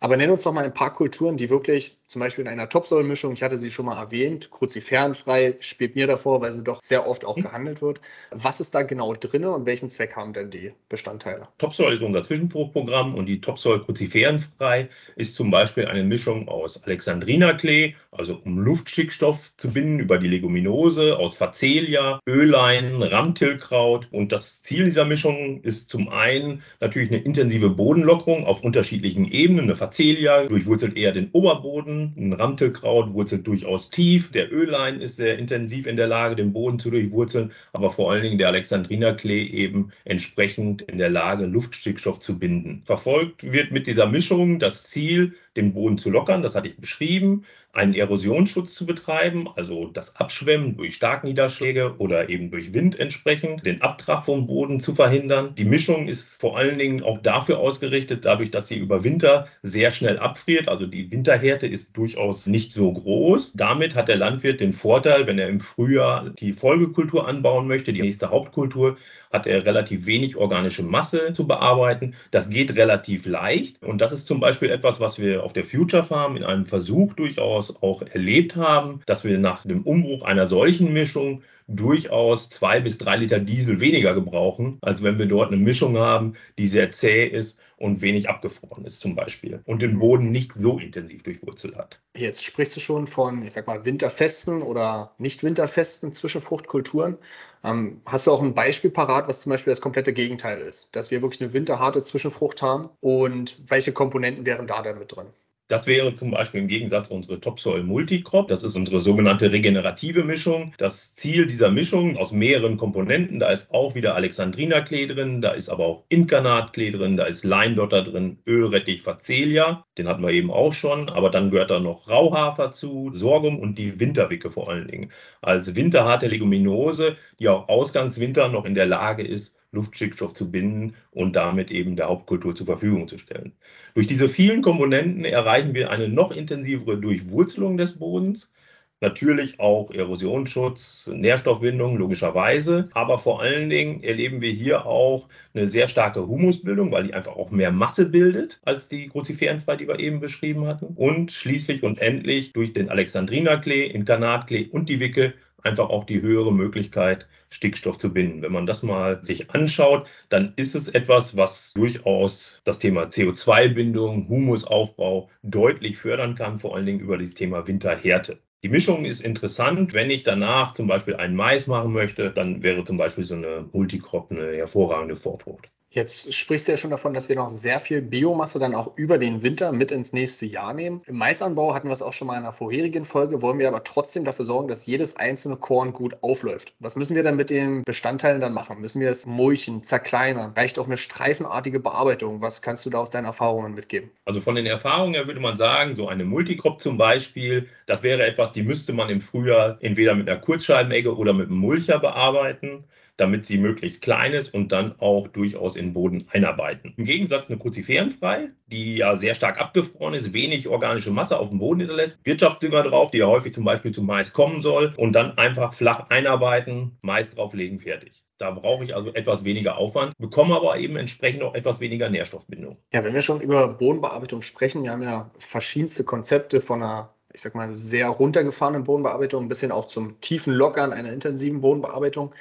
Aber 0.00 0.16
nenn 0.16 0.30
uns 0.30 0.42
doch 0.42 0.52
mal 0.52 0.64
ein 0.64 0.74
paar 0.74 0.92
Kulturen, 0.92 1.36
die 1.36 1.50
wirklich 1.50 1.96
zum 2.08 2.20
Beispiel 2.20 2.44
in 2.44 2.50
einer 2.50 2.68
Topsoil-Mischung, 2.68 3.32
ich 3.32 3.42
hatte 3.42 3.56
sie 3.56 3.70
schon 3.70 3.86
mal 3.86 4.00
erwähnt, 4.00 4.50
kruzifernfrei, 4.50 5.56
spielt 5.58 5.96
mir 5.96 6.06
davor, 6.06 6.40
weil 6.40 6.52
sie 6.52 6.62
doch 6.62 6.80
sehr 6.80 7.06
oft 7.08 7.24
auch 7.24 7.36
mhm. 7.36 7.42
gehandelt 7.42 7.82
wird. 7.82 8.00
Was 8.30 8.60
ist 8.60 8.74
da 8.74 8.82
genau 8.82 9.14
drin 9.14 9.44
und 9.44 9.66
welchen 9.66 9.88
Zweck 9.88 10.14
haben 10.14 10.32
denn 10.32 10.50
die 10.50 10.72
Bestandteile? 10.88 11.48
Topsoil 11.58 11.94
ist 11.94 12.02
unser 12.02 12.22
Zwischenfruchtprogramm 12.22 13.14
und 13.14 13.26
die 13.26 13.40
Topsoil 13.40 13.80
kruzifernfrei 13.80 14.88
ist 15.16 15.34
zum 15.34 15.50
Beispiel 15.50 15.86
eine 15.86 16.04
Mischung 16.04 16.48
aus 16.48 16.82
Alexandrinerklee, 16.84 17.94
also 18.12 18.40
um 18.44 18.58
Luftschickstoff 18.58 19.52
zu 19.56 19.70
binden 19.70 19.98
über 19.98 20.18
die 20.18 20.28
Leguminose, 20.28 21.16
aus 21.16 21.34
Facelia, 21.34 22.20
Ölein, 22.26 23.02
Ramtilkraut. 23.02 24.08
Und 24.12 24.30
das 24.32 24.62
Ziel 24.62 24.84
dieser 24.84 25.04
Mischung 25.04 25.60
ist 25.62 25.90
zum 25.90 26.08
einen 26.08 26.62
natürlich 26.80 27.10
eine 27.10 27.20
intensive 27.20 27.70
Bodenlockerung 27.70 28.46
auf 28.46 28.62
unterschiedlichen 28.62 29.26
Ebenen. 29.26 29.64
Eine 29.64 29.76
Facelia 29.76 30.44
durchwurzelt 30.44 30.96
eher 30.96 31.12
den 31.12 31.30
Oberboden 31.32 31.95
ein 32.16 32.32
Ramtelkraut 32.32 33.12
wurzelt 33.12 33.46
durchaus 33.46 33.90
tief. 33.90 34.30
Der 34.32 34.52
Ölein 34.52 35.00
ist 35.00 35.16
sehr 35.16 35.38
intensiv 35.38 35.86
in 35.86 35.96
der 35.96 36.06
Lage, 36.06 36.36
den 36.36 36.52
Boden 36.52 36.78
zu 36.78 36.90
durchwurzeln, 36.90 37.52
aber 37.72 37.90
vor 37.90 38.10
allen 38.10 38.22
Dingen 38.22 38.38
der 38.38 38.48
Alexandrinerklee 38.48 39.44
eben 39.46 39.92
entsprechend 40.04 40.82
in 40.82 40.98
der 40.98 41.10
Lage, 41.10 41.46
Luftstickstoff 41.46 42.20
zu 42.20 42.38
binden. 42.38 42.82
Verfolgt 42.84 43.50
wird 43.50 43.72
mit 43.72 43.86
dieser 43.86 44.06
Mischung 44.06 44.58
das 44.58 44.84
Ziel, 44.84 45.34
den 45.56 45.72
Boden 45.72 45.98
zu 45.98 46.10
lockern, 46.10 46.42
das 46.42 46.54
hatte 46.54 46.68
ich 46.68 46.76
beschrieben, 46.76 47.44
einen 47.76 47.94
Erosionsschutz 47.94 48.74
zu 48.74 48.86
betreiben, 48.86 49.48
also 49.54 49.88
das 49.88 50.16
Abschwemmen 50.16 50.76
durch 50.76 50.94
Starkniederschläge 50.94 51.96
oder 51.98 52.30
eben 52.30 52.50
durch 52.50 52.72
Wind 52.72 52.98
entsprechend, 52.98 53.66
den 53.66 53.82
Abtrag 53.82 54.24
vom 54.24 54.46
Boden 54.46 54.80
zu 54.80 54.94
verhindern. 54.94 55.54
Die 55.56 55.66
Mischung 55.66 56.08
ist 56.08 56.40
vor 56.40 56.56
allen 56.56 56.78
Dingen 56.78 57.02
auch 57.02 57.18
dafür 57.18 57.58
ausgerichtet, 57.58 58.24
dadurch, 58.24 58.50
dass 58.50 58.68
sie 58.68 58.78
über 58.78 59.04
Winter 59.04 59.46
sehr 59.62 59.90
schnell 59.90 60.18
abfriert, 60.18 60.68
also 60.68 60.86
die 60.86 61.10
Winterhärte 61.10 61.66
ist 61.66 61.94
durchaus 61.96 62.46
nicht 62.46 62.72
so 62.72 62.92
groß. 62.92 63.52
Damit 63.52 63.94
hat 63.94 64.08
der 64.08 64.16
Landwirt 64.16 64.60
den 64.60 64.72
Vorteil, 64.72 65.26
wenn 65.26 65.38
er 65.38 65.48
im 65.48 65.60
Frühjahr 65.60 66.30
die 66.30 66.54
Folgekultur 66.54 67.28
anbauen 67.28 67.68
möchte, 67.68 67.92
die 67.92 68.02
nächste 68.02 68.30
Hauptkultur, 68.30 68.96
hat 69.32 69.46
er 69.46 69.66
relativ 69.66 70.06
wenig 70.06 70.36
organische 70.36 70.82
Masse 70.82 71.32
zu 71.32 71.46
bearbeiten. 71.46 72.14
Das 72.30 72.48
geht 72.48 72.74
relativ 72.76 73.26
leicht. 73.26 73.82
Und 73.82 74.00
das 74.00 74.12
ist 74.12 74.26
zum 74.26 74.40
Beispiel 74.40 74.70
etwas, 74.70 75.00
was 75.00 75.18
wir 75.18 75.44
auf 75.46 75.52
der 75.52 75.64
Future 75.64 76.02
Farm 76.02 76.36
in 76.36 76.42
einem 76.42 76.64
Versuch 76.64 77.14
durchaus 77.14 77.80
auch 77.80 78.02
erlebt 78.02 78.56
haben, 78.56 79.00
dass 79.06 79.22
wir 79.22 79.38
nach 79.38 79.64
dem 79.64 79.82
Umbruch 79.82 80.22
einer 80.22 80.46
solchen 80.46 80.92
Mischung 80.92 81.42
durchaus 81.68 82.48
zwei 82.48 82.80
bis 82.80 82.98
drei 82.98 83.16
Liter 83.16 83.38
Diesel 83.38 83.78
weniger 83.78 84.12
gebrauchen, 84.12 84.78
als 84.82 85.04
wenn 85.04 85.20
wir 85.20 85.26
dort 85.26 85.52
eine 85.52 85.62
Mischung 85.62 85.98
haben, 85.98 86.34
die 86.58 86.66
sehr 86.66 86.90
zäh 86.90 87.28
ist 87.28 87.60
und 87.76 88.00
wenig 88.00 88.28
abgefroren 88.28 88.84
ist 88.84 89.00
zum 89.00 89.14
Beispiel 89.14 89.60
und 89.64 89.82
den 89.82 89.98
Boden 89.98 90.30
nicht 90.30 90.54
so 90.54 90.78
intensiv 90.78 91.22
durchwurzelt 91.22 91.76
hat. 91.76 92.00
Jetzt 92.16 92.44
sprichst 92.44 92.74
du 92.76 92.80
schon 92.80 93.06
von, 93.06 93.42
ich 93.42 93.52
sag 93.52 93.66
mal, 93.66 93.84
winterfesten 93.84 94.62
oder 94.62 95.14
nicht 95.18 95.42
winterfesten 95.44 96.12
Zwischenfruchtkulturen. 96.12 97.18
Ähm, 97.62 98.00
hast 98.06 98.26
du 98.26 98.32
auch 98.32 98.42
ein 98.42 98.54
Beispiel 98.54 98.90
parat, 98.90 99.28
was 99.28 99.42
zum 99.42 99.50
Beispiel 99.50 99.70
das 99.70 99.80
komplette 99.80 100.12
Gegenteil 100.12 100.58
ist, 100.60 100.94
dass 100.96 101.10
wir 101.10 101.22
wirklich 101.22 101.42
eine 101.42 101.52
winterharte 101.52 102.02
Zwischenfrucht 102.02 102.62
haben 102.62 102.88
und 103.00 103.60
welche 103.68 103.92
Komponenten 103.92 104.46
wären 104.46 104.66
da 104.66 104.82
dann 104.82 104.98
mit 104.98 105.14
drin? 105.14 105.26
Das 105.68 105.88
wäre 105.88 106.14
zum 106.14 106.30
Beispiel 106.30 106.60
im 106.60 106.68
Gegensatz 106.68 107.08
unsere 107.08 107.40
Topsoil 107.40 107.82
Multicrop. 107.82 108.46
Das 108.46 108.62
ist 108.62 108.76
unsere 108.76 109.00
sogenannte 109.00 109.50
regenerative 109.50 110.22
Mischung. 110.22 110.72
Das 110.78 111.16
Ziel 111.16 111.48
dieser 111.48 111.70
Mischung 111.72 112.16
aus 112.16 112.30
mehreren 112.30 112.76
Komponenten, 112.76 113.40
da 113.40 113.50
ist 113.50 113.72
auch 113.72 113.96
wieder 113.96 114.14
Alexandrinerklee 114.14 115.08
drin, 115.08 115.40
da 115.40 115.50
ist 115.50 115.68
aber 115.68 115.84
auch 115.84 116.04
Inkarnatklee 116.08 116.92
drin, 116.92 117.16
da 117.16 117.24
ist 117.24 117.42
Leindotter 117.42 118.04
drin, 118.04 118.38
Ölrettich, 118.46 119.02
Facelia, 119.02 119.84
den 119.98 120.06
hatten 120.06 120.22
wir 120.22 120.30
eben 120.30 120.52
auch 120.52 120.72
schon, 120.72 121.08
aber 121.08 121.30
dann 121.30 121.50
gehört 121.50 121.70
da 121.70 121.80
noch 121.80 122.08
Rauhafer 122.08 122.70
zu, 122.70 123.10
Sorghum 123.12 123.58
und 123.58 123.76
die 123.76 123.98
Winterwicke 123.98 124.50
vor 124.50 124.68
allen 124.70 124.86
Dingen. 124.86 125.10
Als 125.42 125.74
winterharte 125.74 126.28
Leguminose, 126.28 127.16
die 127.40 127.48
auch 127.48 127.68
Ausgangswinter 127.68 128.48
noch 128.48 128.66
in 128.66 128.76
der 128.76 128.86
Lage 128.86 129.24
ist, 129.24 129.55
Luftschickstoff 129.76 130.34
zu 130.34 130.50
binden 130.50 130.94
und 131.12 131.36
damit 131.36 131.70
eben 131.70 131.94
der 131.94 132.08
Hauptkultur 132.08 132.56
zur 132.56 132.66
Verfügung 132.66 133.06
zu 133.06 133.18
stellen. 133.18 133.52
Durch 133.94 134.08
diese 134.08 134.28
vielen 134.28 134.62
Komponenten 134.62 135.24
erreichen 135.24 135.74
wir 135.74 135.90
eine 135.90 136.08
noch 136.08 136.34
intensivere 136.34 136.98
Durchwurzelung 136.98 137.76
des 137.76 137.98
Bodens, 137.98 138.52
natürlich 139.00 139.60
auch 139.60 139.90
Erosionsschutz, 139.90 141.08
Nährstoffbindung 141.12 141.96
logischerweise, 141.98 142.88
aber 142.92 143.18
vor 143.18 143.42
allen 143.42 143.68
Dingen 143.68 144.02
erleben 144.02 144.40
wir 144.40 144.50
hier 144.50 144.86
auch 144.86 145.28
eine 145.54 145.68
sehr 145.68 145.86
starke 145.86 146.26
Humusbildung, 146.26 146.90
weil 146.92 147.04
die 147.04 147.14
einfach 147.14 147.36
auch 147.36 147.50
mehr 147.50 147.72
Masse 147.72 148.08
bildet 148.08 148.60
als 148.64 148.88
die 148.88 149.08
Cruciferenfrei, 149.08 149.76
die 149.76 149.88
wir 149.88 149.98
eben 149.98 150.20
beschrieben 150.20 150.66
hatten. 150.66 150.86
Und 150.96 151.30
schließlich 151.30 151.82
und 151.82 151.98
endlich 152.00 152.52
durch 152.52 152.72
den 152.72 152.88
Alexandrinerklee, 152.88 153.86
Inkarnatklee 153.86 154.68
und 154.70 154.88
die 154.88 155.00
Wicke 155.00 155.34
einfach 155.62 155.90
auch 155.90 156.04
die 156.04 156.22
höhere 156.22 156.52
Möglichkeit, 156.52 157.26
Stickstoff 157.56 157.98
zu 157.98 158.12
binden. 158.12 158.42
Wenn 158.42 158.52
man 158.52 158.66
das 158.66 158.82
mal 158.82 159.24
sich 159.24 159.50
anschaut, 159.50 160.06
dann 160.28 160.52
ist 160.56 160.74
es 160.74 160.88
etwas, 160.88 161.36
was 161.36 161.72
durchaus 161.72 162.60
das 162.64 162.78
Thema 162.78 163.04
CO2-Bindung, 163.04 164.28
Humusaufbau 164.28 165.30
deutlich 165.42 165.96
fördern 165.96 166.34
kann, 166.34 166.58
vor 166.58 166.76
allen 166.76 166.86
Dingen 166.86 167.00
über 167.00 167.18
das 167.18 167.34
Thema 167.34 167.66
Winterhärte. 167.66 168.38
Die 168.62 168.68
Mischung 168.68 169.04
ist 169.04 169.22
interessant. 169.22 169.94
Wenn 169.94 170.10
ich 170.10 170.22
danach 170.22 170.74
zum 170.74 170.86
Beispiel 170.86 171.16
einen 171.16 171.36
Mais 171.36 171.66
machen 171.66 171.92
möchte, 171.92 172.30
dann 172.30 172.62
wäre 172.62 172.84
zum 172.84 172.96
Beispiel 172.98 173.24
so 173.24 173.34
eine 173.34 173.68
Multicrop 173.72 174.30
eine 174.30 174.52
hervorragende 174.56 175.16
Vorfrucht. 175.16 175.70
Jetzt 175.96 176.34
sprichst 176.34 176.68
du 176.68 176.72
ja 176.72 176.76
schon 176.76 176.90
davon, 176.90 177.14
dass 177.14 177.30
wir 177.30 177.36
noch 177.36 177.48
sehr 177.48 177.80
viel 177.80 178.02
Biomasse 178.02 178.58
dann 178.58 178.74
auch 178.74 178.98
über 178.98 179.16
den 179.16 179.42
Winter 179.42 179.72
mit 179.72 179.90
ins 179.90 180.12
nächste 180.12 180.44
Jahr 180.44 180.74
nehmen. 180.74 181.00
Im 181.06 181.16
Maisanbau 181.16 181.72
hatten 181.72 181.88
wir 181.88 181.94
es 181.94 182.02
auch 182.02 182.12
schon 182.12 182.28
mal 182.28 182.34
in 182.34 182.42
einer 182.42 182.52
vorherigen 182.52 183.06
Folge, 183.06 183.40
wollen 183.40 183.58
wir 183.58 183.66
aber 183.66 183.82
trotzdem 183.82 184.22
dafür 184.22 184.44
sorgen, 184.44 184.68
dass 184.68 184.84
jedes 184.84 185.16
einzelne 185.16 185.56
Korn 185.56 185.94
gut 185.94 186.14
aufläuft. 186.20 186.74
Was 186.80 186.96
müssen 186.96 187.16
wir 187.16 187.22
dann 187.22 187.36
mit 187.36 187.48
den 187.48 187.82
Bestandteilen 187.82 188.42
dann 188.42 188.52
machen? 188.52 188.78
Müssen 188.78 189.00
wir 189.00 189.08
es 189.08 189.24
mulchen, 189.24 189.82
zerkleinern? 189.82 190.52
Reicht 190.54 190.78
auch 190.78 190.84
eine 190.84 190.98
streifenartige 190.98 191.80
Bearbeitung? 191.80 192.42
Was 192.42 192.60
kannst 192.60 192.84
du 192.84 192.90
da 192.90 192.98
aus 192.98 193.08
deinen 193.08 193.24
Erfahrungen 193.24 193.72
mitgeben? 193.72 194.10
Also 194.26 194.42
von 194.42 194.54
den 194.54 194.66
Erfahrungen 194.66 195.14
her 195.14 195.26
würde 195.26 195.40
man 195.40 195.56
sagen, 195.56 195.96
so 195.96 196.08
eine 196.08 196.26
Multicrop 196.26 196.78
zum 196.78 196.98
Beispiel, 196.98 197.70
das 197.86 198.02
wäre 198.02 198.26
etwas, 198.26 198.52
die 198.52 198.62
müsste 198.62 198.92
man 198.92 199.08
im 199.08 199.22
Frühjahr 199.22 199.78
entweder 199.80 200.14
mit 200.14 200.28
einer 200.28 200.38
Kurzscheibenegge 200.38 201.16
oder 201.16 201.32
mit 201.32 201.48
einem 201.48 201.56
Mulcher 201.56 201.98
bearbeiten 201.98 202.84
damit 203.16 203.46
sie 203.46 203.58
möglichst 203.58 204.02
klein 204.02 204.32
ist 204.32 204.52
und 204.52 204.72
dann 204.72 204.94
auch 204.98 205.28
durchaus 205.28 205.76
in 205.76 205.86
den 205.86 205.92
Boden 205.94 206.24
einarbeiten. 206.30 206.94
Im 206.96 207.04
Gegensatz 207.04 207.48
eine 207.48 207.58
Cruciferenfrei, 207.58 208.48
die 208.66 208.96
ja 208.96 209.16
sehr 209.16 209.34
stark 209.34 209.60
abgefroren 209.60 210.14
ist, 210.14 210.32
wenig 210.32 210.68
organische 210.68 211.10
Masse 211.10 211.38
auf 211.38 211.48
dem 211.48 211.58
Boden 211.58 211.80
hinterlässt, 211.80 212.20
Wirtschaftsdünger 212.24 212.82
drauf, 212.82 213.10
die 213.10 213.18
ja 213.18 213.26
häufig 213.26 213.54
zum 213.54 213.64
Beispiel 213.64 213.92
zum 213.92 214.06
Mais 214.06 214.32
kommen 214.32 214.62
soll 214.62 214.92
und 214.96 215.12
dann 215.12 215.36
einfach 215.38 215.72
flach 215.72 216.10
einarbeiten, 216.10 216.98
Mais 217.02 217.34
drauflegen, 217.34 217.78
fertig. 217.78 218.22
Da 218.38 218.50
brauche 218.50 218.84
ich 218.84 218.94
also 218.94 219.14
etwas 219.14 219.44
weniger 219.44 219.78
Aufwand, 219.78 220.12
bekomme 220.18 220.54
aber 220.54 220.78
eben 220.78 220.96
entsprechend 220.96 221.42
auch 221.42 221.54
etwas 221.54 221.80
weniger 221.80 222.10
Nährstoffbindung. 222.10 222.76
Ja, 222.92 223.02
wenn 223.02 223.14
wir 223.14 223.22
schon 223.22 223.40
über 223.40 223.66
Bodenbearbeitung 223.66 224.42
sprechen, 224.42 224.82
wir 224.82 224.90
haben 224.90 225.02
ja 225.02 225.30
verschiedenste 225.38 226.04
Konzepte 226.04 226.60
von 226.60 226.82
einer 226.82 227.10
ich 227.36 227.42
sag 227.42 227.54
mal, 227.54 227.74
sehr 227.74 228.08
runtergefahrenen 228.08 228.84
Bodenbearbeitung 228.84 229.46
bis 229.46 229.60
hin 229.60 229.70
auch 229.70 229.84
zum 229.84 230.18
tiefen 230.22 230.54
Lockern 230.54 230.94
einer 230.94 231.12
intensiven 231.12 231.60
Bodenbearbeitung. 231.60 232.34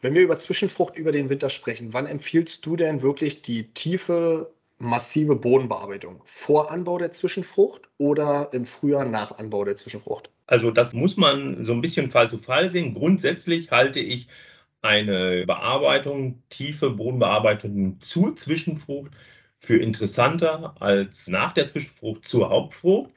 Wenn 0.00 0.14
wir 0.14 0.22
über 0.22 0.38
Zwischenfrucht 0.38 0.96
über 0.96 1.12
den 1.12 1.28
Winter 1.30 1.50
sprechen, 1.50 1.92
wann 1.92 2.06
empfiehlst 2.06 2.64
du 2.66 2.76
denn 2.76 3.02
wirklich 3.02 3.42
die 3.42 3.72
tiefe, 3.72 4.52
massive 4.78 5.36
Bodenbearbeitung? 5.36 6.20
Vor 6.24 6.70
Anbau 6.70 6.98
der 6.98 7.10
Zwischenfrucht 7.10 7.88
oder 7.98 8.50
im 8.52 8.66
Frühjahr 8.66 9.04
nach 9.04 9.38
Anbau 9.38 9.64
der 9.64 9.76
Zwischenfrucht? 9.76 10.30
Also 10.46 10.70
das 10.70 10.92
muss 10.92 11.16
man 11.16 11.64
so 11.64 11.72
ein 11.72 11.80
bisschen 11.80 12.10
Fall 12.10 12.28
zu 12.28 12.38
Fall 12.38 12.70
sehen. 12.70 12.94
Grundsätzlich 12.94 13.70
halte 13.70 14.00
ich 14.00 14.28
eine 14.82 15.46
Bearbeitung, 15.46 16.42
tiefe 16.50 16.90
Bodenbearbeitung 16.90 18.00
zur 18.00 18.36
Zwischenfrucht 18.36 19.12
für 19.58 19.78
interessanter 19.78 20.74
als 20.80 21.28
nach 21.28 21.54
der 21.54 21.66
Zwischenfrucht 21.66 22.28
zur 22.28 22.50
Hauptfrucht, 22.50 23.10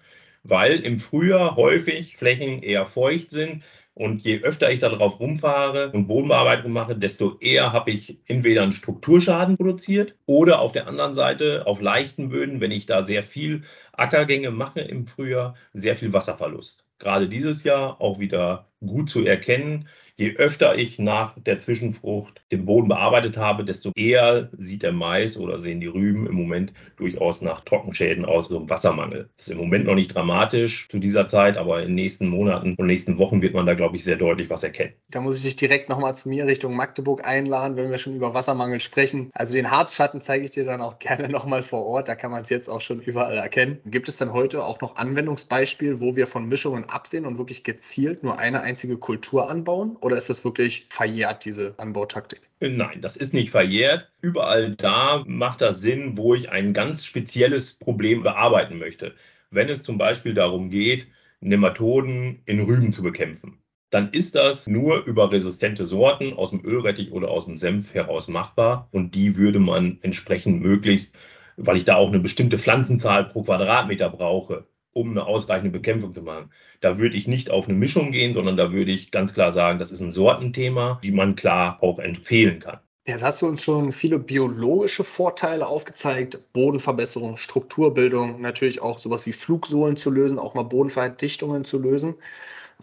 weil 0.44 0.80
im 0.80 1.00
Frühjahr 1.00 1.58
häufig 1.58 2.16
Flächen 2.16 2.64
eher 2.64 2.86
feucht 2.86 3.30
sind. 3.32 3.64
Und 3.98 4.24
je 4.24 4.42
öfter 4.42 4.72
ich 4.72 4.78
darauf 4.78 5.20
rumfahre 5.20 5.90
und 5.92 6.06
Bodenbearbeitung 6.06 6.72
mache, 6.72 6.96
desto 6.96 7.40
eher 7.40 7.74
habe 7.74 7.90
ich 7.90 8.20
entweder 8.28 8.62
einen 8.62 8.72
Strukturschaden 8.72 9.58
produziert 9.58 10.14
oder 10.28 10.60
auf 10.60 10.72
der 10.72 10.88
anderen 10.88 11.16
Seite 11.16 11.66
auf 11.66 11.82
leichten 11.82 12.30
Böden, 12.30 12.62
wenn 12.62 12.70
ich 12.70 12.86
da 12.86 13.04
sehr 13.04 13.24
viel 13.24 13.64
Ackergänge 13.94 14.52
mache 14.52 14.82
im 14.82 15.08
Frühjahr, 15.08 15.56
sehr 15.74 15.96
viel 15.96 16.14
Wasserverlust. 16.14 16.86
Gerade 17.00 17.28
dieses 17.28 17.64
Jahr 17.64 18.00
auch 18.00 18.20
wieder 18.20 18.68
gut 18.86 19.10
zu 19.10 19.26
erkennen. 19.26 19.88
Je 20.20 20.36
öfter 20.38 20.76
ich 20.76 20.98
nach 20.98 21.36
der 21.38 21.60
Zwischenfrucht 21.60 22.42
den 22.52 22.66
Boden 22.66 22.88
bearbeitet 22.88 23.38
habe, 23.38 23.64
desto 23.64 23.92
eher 23.96 24.50
sieht 24.58 24.82
der 24.82 24.92
Mais 24.92 25.38
oder 25.38 25.60
sehen 25.60 25.80
die 25.80 25.86
Rüben 25.86 26.26
im 26.26 26.34
Moment 26.34 26.74
durchaus 26.96 27.44
nach 27.44 27.62
Trockenschäden 27.62 28.26
aus, 28.26 28.48
so 28.48 28.58
einem 28.58 28.68
Wassermangel. 28.68 29.30
Das 29.38 29.46
ist 29.46 29.54
im 29.54 29.60
Moment 29.60 29.86
noch 29.86 29.94
nicht 29.94 30.16
dramatisch 30.16 30.88
zu 30.90 30.98
dieser 30.98 31.28
Zeit, 31.28 31.56
aber 31.56 31.82
in 31.82 31.90
den 31.90 31.96
nächsten 31.96 32.30
Monaten 32.30 32.74
und 32.80 32.88
nächsten 32.88 33.20
Wochen 33.20 33.44
wird 33.44 33.54
man 33.54 33.68
da, 33.68 33.76
glaube 33.76 33.96
ich, 33.96 34.04
sehr 34.04 34.16
deutlich 34.16 34.50
was 34.50 34.64
erkennen. 34.64 34.94
Da 35.12 35.22
muss 35.22 35.38
ich 35.38 35.44
dich 35.44 35.56
direkt 35.56 35.88
nochmal 35.88 36.16
zu 36.16 36.30
mir 36.30 36.48
Richtung 36.48 36.76
Magdeburg 36.76 37.24
einladen, 37.24 37.78
wenn 37.78 37.92
wir 37.92 38.00
schon 38.00 38.16
über 38.16 38.34
Wassermangel 38.34 38.80
sprechen. 38.80 39.30
Also 39.34 39.54
den 39.54 39.70
Harzschatten 39.70 40.20
zeige 40.20 40.46
ich 40.46 40.50
dir 40.50 40.66
dann 40.66 40.82
auch 40.82 40.98
gerne 41.00 41.30
nochmal 41.30 41.62
vor 41.62 41.86
Ort. 41.86 42.08
Da 42.08 42.16
kann 42.16 42.32
man 42.32 42.42
es 42.42 42.50
jetzt 42.50 42.70
auch 42.70 42.82
schon 42.82 43.02
überall 43.02 43.38
erkennen. 43.38 43.78
Gibt 43.86 44.10
es 44.10 44.18
denn 44.18 44.34
heute 44.34 44.64
auch 44.64 44.82
noch 44.82 44.96
Anwendungsbeispiele, 44.96 46.02
wo 46.02 46.16
wir 46.16 46.26
von 46.26 46.48
Mischungen 46.48 46.86
absehen 46.86 47.28
und 47.28 47.38
wirklich 47.38 47.64
gezielt 47.64 48.24
nur 48.24 48.40
eine 48.40 48.62
einzige 48.62 48.98
Kultur 48.98 49.48
anbauen? 49.48 49.96
Oder 50.08 50.16
ist 50.16 50.30
das 50.30 50.46
wirklich 50.46 50.86
verjährt, 50.90 51.44
diese 51.44 51.76
Anbautaktik? 51.80 52.40
Nein, 52.62 53.02
das 53.02 53.18
ist 53.18 53.34
nicht 53.34 53.50
verjährt. 53.50 54.10
Überall 54.22 54.74
da 54.74 55.26
macht 55.28 55.60
das 55.60 55.82
Sinn, 55.82 56.16
wo 56.16 56.34
ich 56.34 56.50
ein 56.50 56.72
ganz 56.72 57.04
spezielles 57.04 57.74
Problem 57.74 58.24
bearbeiten 58.24 58.78
möchte. 58.78 59.16
Wenn 59.52 59.68
es 59.68 59.84
zum 59.84 59.98
Beispiel 59.98 60.34
darum 60.34 60.70
geht, 60.70 61.08
Nematoden 61.42 62.42
in 62.46 62.62
Rüben 62.62 62.94
zu 62.94 63.04
bekämpfen, 63.04 63.62
dann 63.90 64.10
ist 64.14 64.36
das 64.36 64.66
nur 64.66 65.04
über 65.04 65.30
resistente 65.30 65.84
Sorten 65.84 66.32
aus 66.32 66.52
dem 66.52 66.64
Ölrettich 66.64 67.12
oder 67.12 67.30
aus 67.30 67.44
dem 67.44 67.58
Senf 67.58 67.94
heraus 67.94 68.30
machbar. 68.30 68.88
Und 68.94 69.14
die 69.14 69.36
würde 69.36 69.60
man 69.60 70.00
entsprechend 70.04 70.62
möglichst, 70.62 71.18
weil 71.58 71.76
ich 71.76 71.84
da 71.84 71.98
auch 71.98 72.08
eine 72.08 72.20
bestimmte 72.22 72.58
Pflanzenzahl 72.58 73.26
pro 73.26 73.44
Quadratmeter 73.44 74.10
brauche, 74.10 74.70
um 74.98 75.12
eine 75.12 75.26
ausreichende 75.26 75.72
Bekämpfung 75.72 76.12
zu 76.12 76.22
machen. 76.22 76.52
Da 76.82 76.98
würde 76.98 77.16
ich 77.16 77.28
nicht 77.28 77.50
auf 77.50 77.68
eine 77.68 77.78
Mischung 77.78 78.12
gehen, 78.12 78.34
sondern 78.34 78.58
da 78.58 78.72
würde 78.72 78.92
ich 78.92 79.12
ganz 79.12 79.34
klar 79.34 79.52
sagen, 79.52 79.80
das 79.80 79.92
ist 79.92 80.02
ein 80.02 80.12
Sortenthema, 80.12 81.00
die 81.04 81.12
man 81.12 81.36
klar 81.36 81.78
auch 81.82 82.00
empfehlen 82.00 82.60
kann. 82.60 82.80
Jetzt 83.06 83.24
hast 83.24 83.42
du 83.42 83.48
uns 83.48 83.64
schon 83.64 83.94
viele 83.94 84.20
biologische 84.20 85.06
Vorteile 85.06 85.66
aufgezeigt, 85.66 86.40
Bodenverbesserung, 86.52 87.38
Strukturbildung, 87.38 88.42
natürlich 88.42 88.82
auch 88.82 89.00
sowas 89.00 89.26
wie 89.26 89.32
Flugsohlen 89.32 89.96
zu 89.96 90.10
lösen, 90.12 90.38
auch 90.38 90.56
mal 90.56 90.64
Bodenverdichtungen 90.64 91.64
zu 91.64 91.80
lösen. 91.80 92.16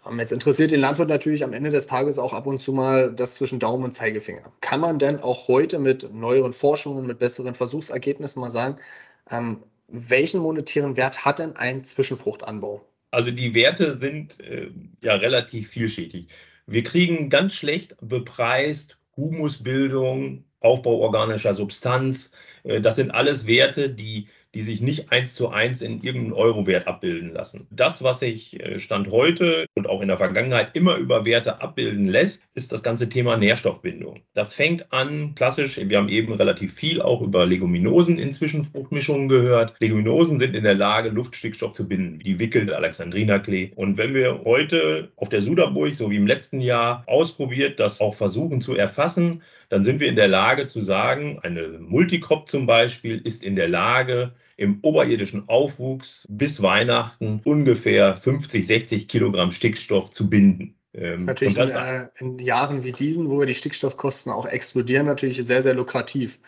Ähm, 0.09 0.19
jetzt 0.19 0.31
interessiert 0.31 0.71
den 0.71 0.79
Landwirt 0.81 1.09
natürlich 1.09 1.43
am 1.43 1.53
Ende 1.53 1.69
des 1.69 1.87
Tages 1.87 2.17
auch 2.17 2.33
ab 2.33 2.47
und 2.47 2.59
zu 2.59 2.73
mal 2.73 3.13
das 3.13 3.35
zwischen 3.35 3.59
Daumen 3.59 3.83
und 3.83 3.91
Zeigefinger. 3.91 4.51
Kann 4.61 4.79
man 4.79 4.97
denn 4.99 5.19
auch 5.19 5.47
heute 5.47 5.77
mit 5.77 6.11
neueren 6.13 6.53
Forschungen, 6.53 7.05
mit 7.05 7.19
besseren 7.19 7.53
Versuchsergebnissen 7.53 8.41
mal 8.41 8.49
sagen, 8.49 8.77
ähm, 9.29 9.63
welchen 9.87 10.39
monetären 10.39 10.97
Wert 10.97 11.25
hat 11.25 11.39
denn 11.39 11.55
ein 11.55 11.83
Zwischenfruchtanbau? 11.83 12.85
Also 13.11 13.31
die 13.31 13.53
Werte 13.53 13.97
sind 13.97 14.39
äh, 14.41 14.69
ja 15.01 15.15
relativ 15.15 15.69
vielschichtig. 15.69 16.27
Wir 16.67 16.83
kriegen 16.83 17.29
ganz 17.29 17.53
schlecht 17.53 17.95
bepreist 18.01 18.97
Humusbildung, 19.15 20.43
Aufbau 20.59 20.97
organischer 20.97 21.53
Substanz. 21.53 22.33
Äh, 22.63 22.81
das 22.81 22.95
sind 22.97 23.11
alles 23.11 23.47
Werte, 23.47 23.89
die 23.89 24.27
die 24.55 24.61
sich 24.61 24.81
nicht 24.81 25.11
eins 25.11 25.35
zu 25.35 25.49
eins 25.49 25.81
in 25.81 26.01
irgendeinen 26.01 26.33
Eurowert 26.33 26.87
abbilden 26.87 27.33
lassen. 27.33 27.67
Das, 27.71 28.01
was 28.01 28.19
sich 28.19 28.59
äh, 28.59 28.79
Stand 28.79 29.11
heute 29.11 29.65
und 29.75 29.87
auch 29.87 30.01
in 30.01 30.07
der 30.07 30.17
Vergangenheit 30.17 30.75
immer 30.75 30.95
über 30.95 31.25
Werte 31.25 31.61
abbilden 31.61 32.07
lässt, 32.07 32.43
ist 32.55 32.71
das 32.71 32.81
ganze 32.81 33.09
Thema 33.09 33.35
Nährstoffbindung. 33.35 34.21
Das 34.33 34.53
fängt 34.53 34.91
an 34.93 35.35
klassisch, 35.35 35.77
wir 35.83 35.97
haben 35.97 36.07
eben 36.07 36.33
relativ 36.33 36.73
viel 36.73 37.01
auch 37.01 37.21
über 37.21 37.45
Leguminosen 37.45 38.17
in 38.17 38.31
Zwischenfruchtmischungen 38.31 39.27
gehört. 39.27 39.75
Leguminosen 39.79 40.39
sind 40.39 40.55
in 40.55 40.63
der 40.63 40.75
Lage, 40.75 41.09
Luftstickstoff 41.09 41.73
zu 41.73 41.85
binden, 41.85 42.19
wie 42.19 42.23
die 42.23 42.39
Wickel, 42.39 42.73
Alexandrinerklee. 42.73 43.73
Und 43.75 43.97
wenn 43.97 44.13
wir 44.13 44.41
heute 44.45 45.11
auf 45.17 45.27
der 45.27 45.41
Suderburg, 45.41 45.95
so 45.95 46.09
wie 46.09 46.15
im 46.15 46.27
letzten 46.27 46.61
Jahr, 46.61 47.03
ausprobiert, 47.07 47.81
das 47.81 47.99
auch 47.99 48.15
versuchen 48.15 48.61
zu 48.61 48.75
erfassen, 48.75 49.41
dann 49.67 49.83
sind 49.83 49.99
wir 49.99 50.07
in 50.07 50.15
der 50.15 50.29
Lage 50.29 50.67
zu 50.67 50.79
sagen, 50.79 51.39
eine 51.41 51.67
Multicrop 51.79 52.47
zum 52.47 52.65
Beispiel 52.65 53.19
ist 53.21 53.43
in 53.43 53.57
der 53.57 53.67
Lage, 53.67 54.31
im 54.57 54.79
oberirdischen 54.81 55.47
Aufwuchs 55.49 56.25
bis 56.29 56.61
Weihnachten 56.61 57.41
ungefähr 57.43 58.15
50, 58.15 58.65
60 58.65 59.07
Kilogramm 59.07 59.51
Stickstoff 59.51 60.11
zu 60.11 60.29
binden. 60.29 60.75
Das 60.93 61.15
ist 61.15 61.21
ähm, 61.21 61.25
natürlich 61.27 61.57
in, 61.57 61.69
äh, 61.69 62.07
in, 62.19 62.39
Jahren 62.39 62.83
wie 62.83 62.91
diesen, 62.91 63.29
wo 63.29 63.39
wir 63.39 63.45
die 63.45 63.53
Stickstoffkosten 63.53 64.31
auch 64.31 64.45
explodieren, 64.45 65.05
natürlich 65.05 65.43
sehr, 65.45 65.61
sehr 65.61 65.73
lukrativ. 65.73 66.39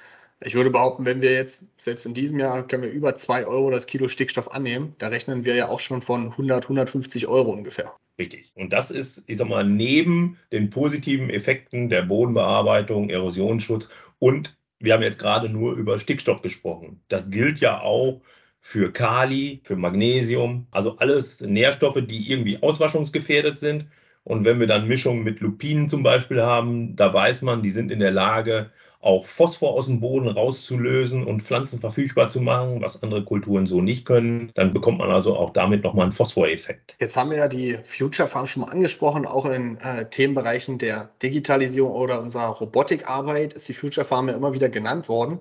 Ich 0.42 0.54
würde 0.54 0.70
behaupten, 0.70 1.06
wenn 1.06 1.22
wir 1.22 1.34
jetzt, 1.34 1.66
selbst 1.78 2.06
in 2.06 2.14
diesem 2.14 2.40
Jahr, 2.40 2.66
können 2.66 2.84
wir 2.84 2.92
über 2.92 3.16
2 3.16 3.46
Euro 3.48 3.72
das 3.72 3.88
Kilo 3.88 4.08
Stickstoff 4.08 4.52
annehmen, 4.52 4.96
da 5.00 5.08
rechnen 5.08 5.44
wir 5.44 5.56
ja 5.56 5.68
auch 5.68 5.80
schon 5.80 6.02
von 6.02 6.28
100, 6.28 6.66
150 6.66 7.28
Euro 7.28 7.52
ungefähr. 7.52 7.92
Richtig. 8.20 8.52
Und 8.56 8.72
das 8.72 8.92
ist, 8.92 9.24
ich 9.28 9.38
sag 9.38 9.50
mal, 9.50 9.64
neben 9.64 10.38
den 10.52 10.70
positiven 10.70 11.30
Effekten 11.30 11.90
der 11.90 12.04
Bodenbearbeitung, 12.04 13.10
Erosionsschutz 13.10 13.90
und 14.20 14.57
wir 14.80 14.94
haben 14.94 15.04
jetzt 15.04 15.20
gerade 15.20 15.50
nur 15.50 15.74
über 15.74 16.00
Stickstoff 16.00 16.42
gesprochen. 16.42 17.02
Das 17.08 17.30
gilt 17.30 17.60
ja 17.60 17.82
auch 17.82 18.22
für 18.62 18.92
Kali, 18.92 19.62
für 19.64 19.76
Magnesium, 19.76 20.68
also 20.72 20.98
alles 20.98 21.42
Nährstoffe, 21.42 22.00
die 22.06 22.32
irgendwie 22.32 22.62
auswaschungsgefährdet 22.62 23.60
sind. 23.60 23.88
Und 24.24 24.44
wenn 24.46 24.60
wir 24.60 24.68
dann 24.68 24.88
Mischungen 24.88 25.24
mit 25.24 25.40
Lupinen 25.40 25.90
zum 25.90 26.04
Beispiel 26.04 26.42
haben, 26.42 26.96
da 26.96 27.14
weiß 27.14 27.44
man, 27.44 27.62
die 27.62 27.72
sind 27.72 27.92
in 27.92 28.00
der 28.00 28.12
Lage, 28.12 28.72
auch 29.00 29.26
Phosphor 29.26 29.74
aus 29.74 29.86
dem 29.86 30.00
Boden 30.00 30.28
rauszulösen 30.28 31.26
und 31.26 31.42
Pflanzen 31.42 31.80
verfügbar 31.80 32.30
zu 32.30 32.42
machen, 32.42 32.82
was 32.82 33.04
andere 33.04 33.24
Kulturen 33.24 33.66
so 33.66 33.82
nicht 33.82 34.06
können. 34.06 34.52
Dann 34.56 34.74
bekommt 34.74 34.98
man 34.98 35.12
also 35.12 35.36
auch 35.36 35.52
damit 35.52 35.84
nochmal 35.84 36.04
einen 36.04 36.12
Phosphoreffekt. 36.12 36.96
Jetzt 37.00 37.16
haben 37.16 37.30
wir 37.30 37.38
ja 37.38 37.48
die 37.48 37.78
Future 37.84 38.28
Farm 38.28 38.48
schon 38.48 38.62
mal 38.62 38.72
angesprochen, 38.72 39.26
auch 39.26 39.46
in 39.46 39.78
äh, 39.78 40.10
Themenbereichen 40.10 40.78
der 40.78 41.10
Digitalisierung 41.22 41.92
oder 41.92 42.22
unserer 42.22 42.48
Robotikarbeit 42.48 43.54
ist 43.54 43.68
die 43.70 43.74
Future 43.74 44.06
Farm 44.06 44.28
ja 44.30 44.36
immer 44.36 44.54
wieder 44.54 44.70
genannt 44.70 45.10
worden. 45.10 45.40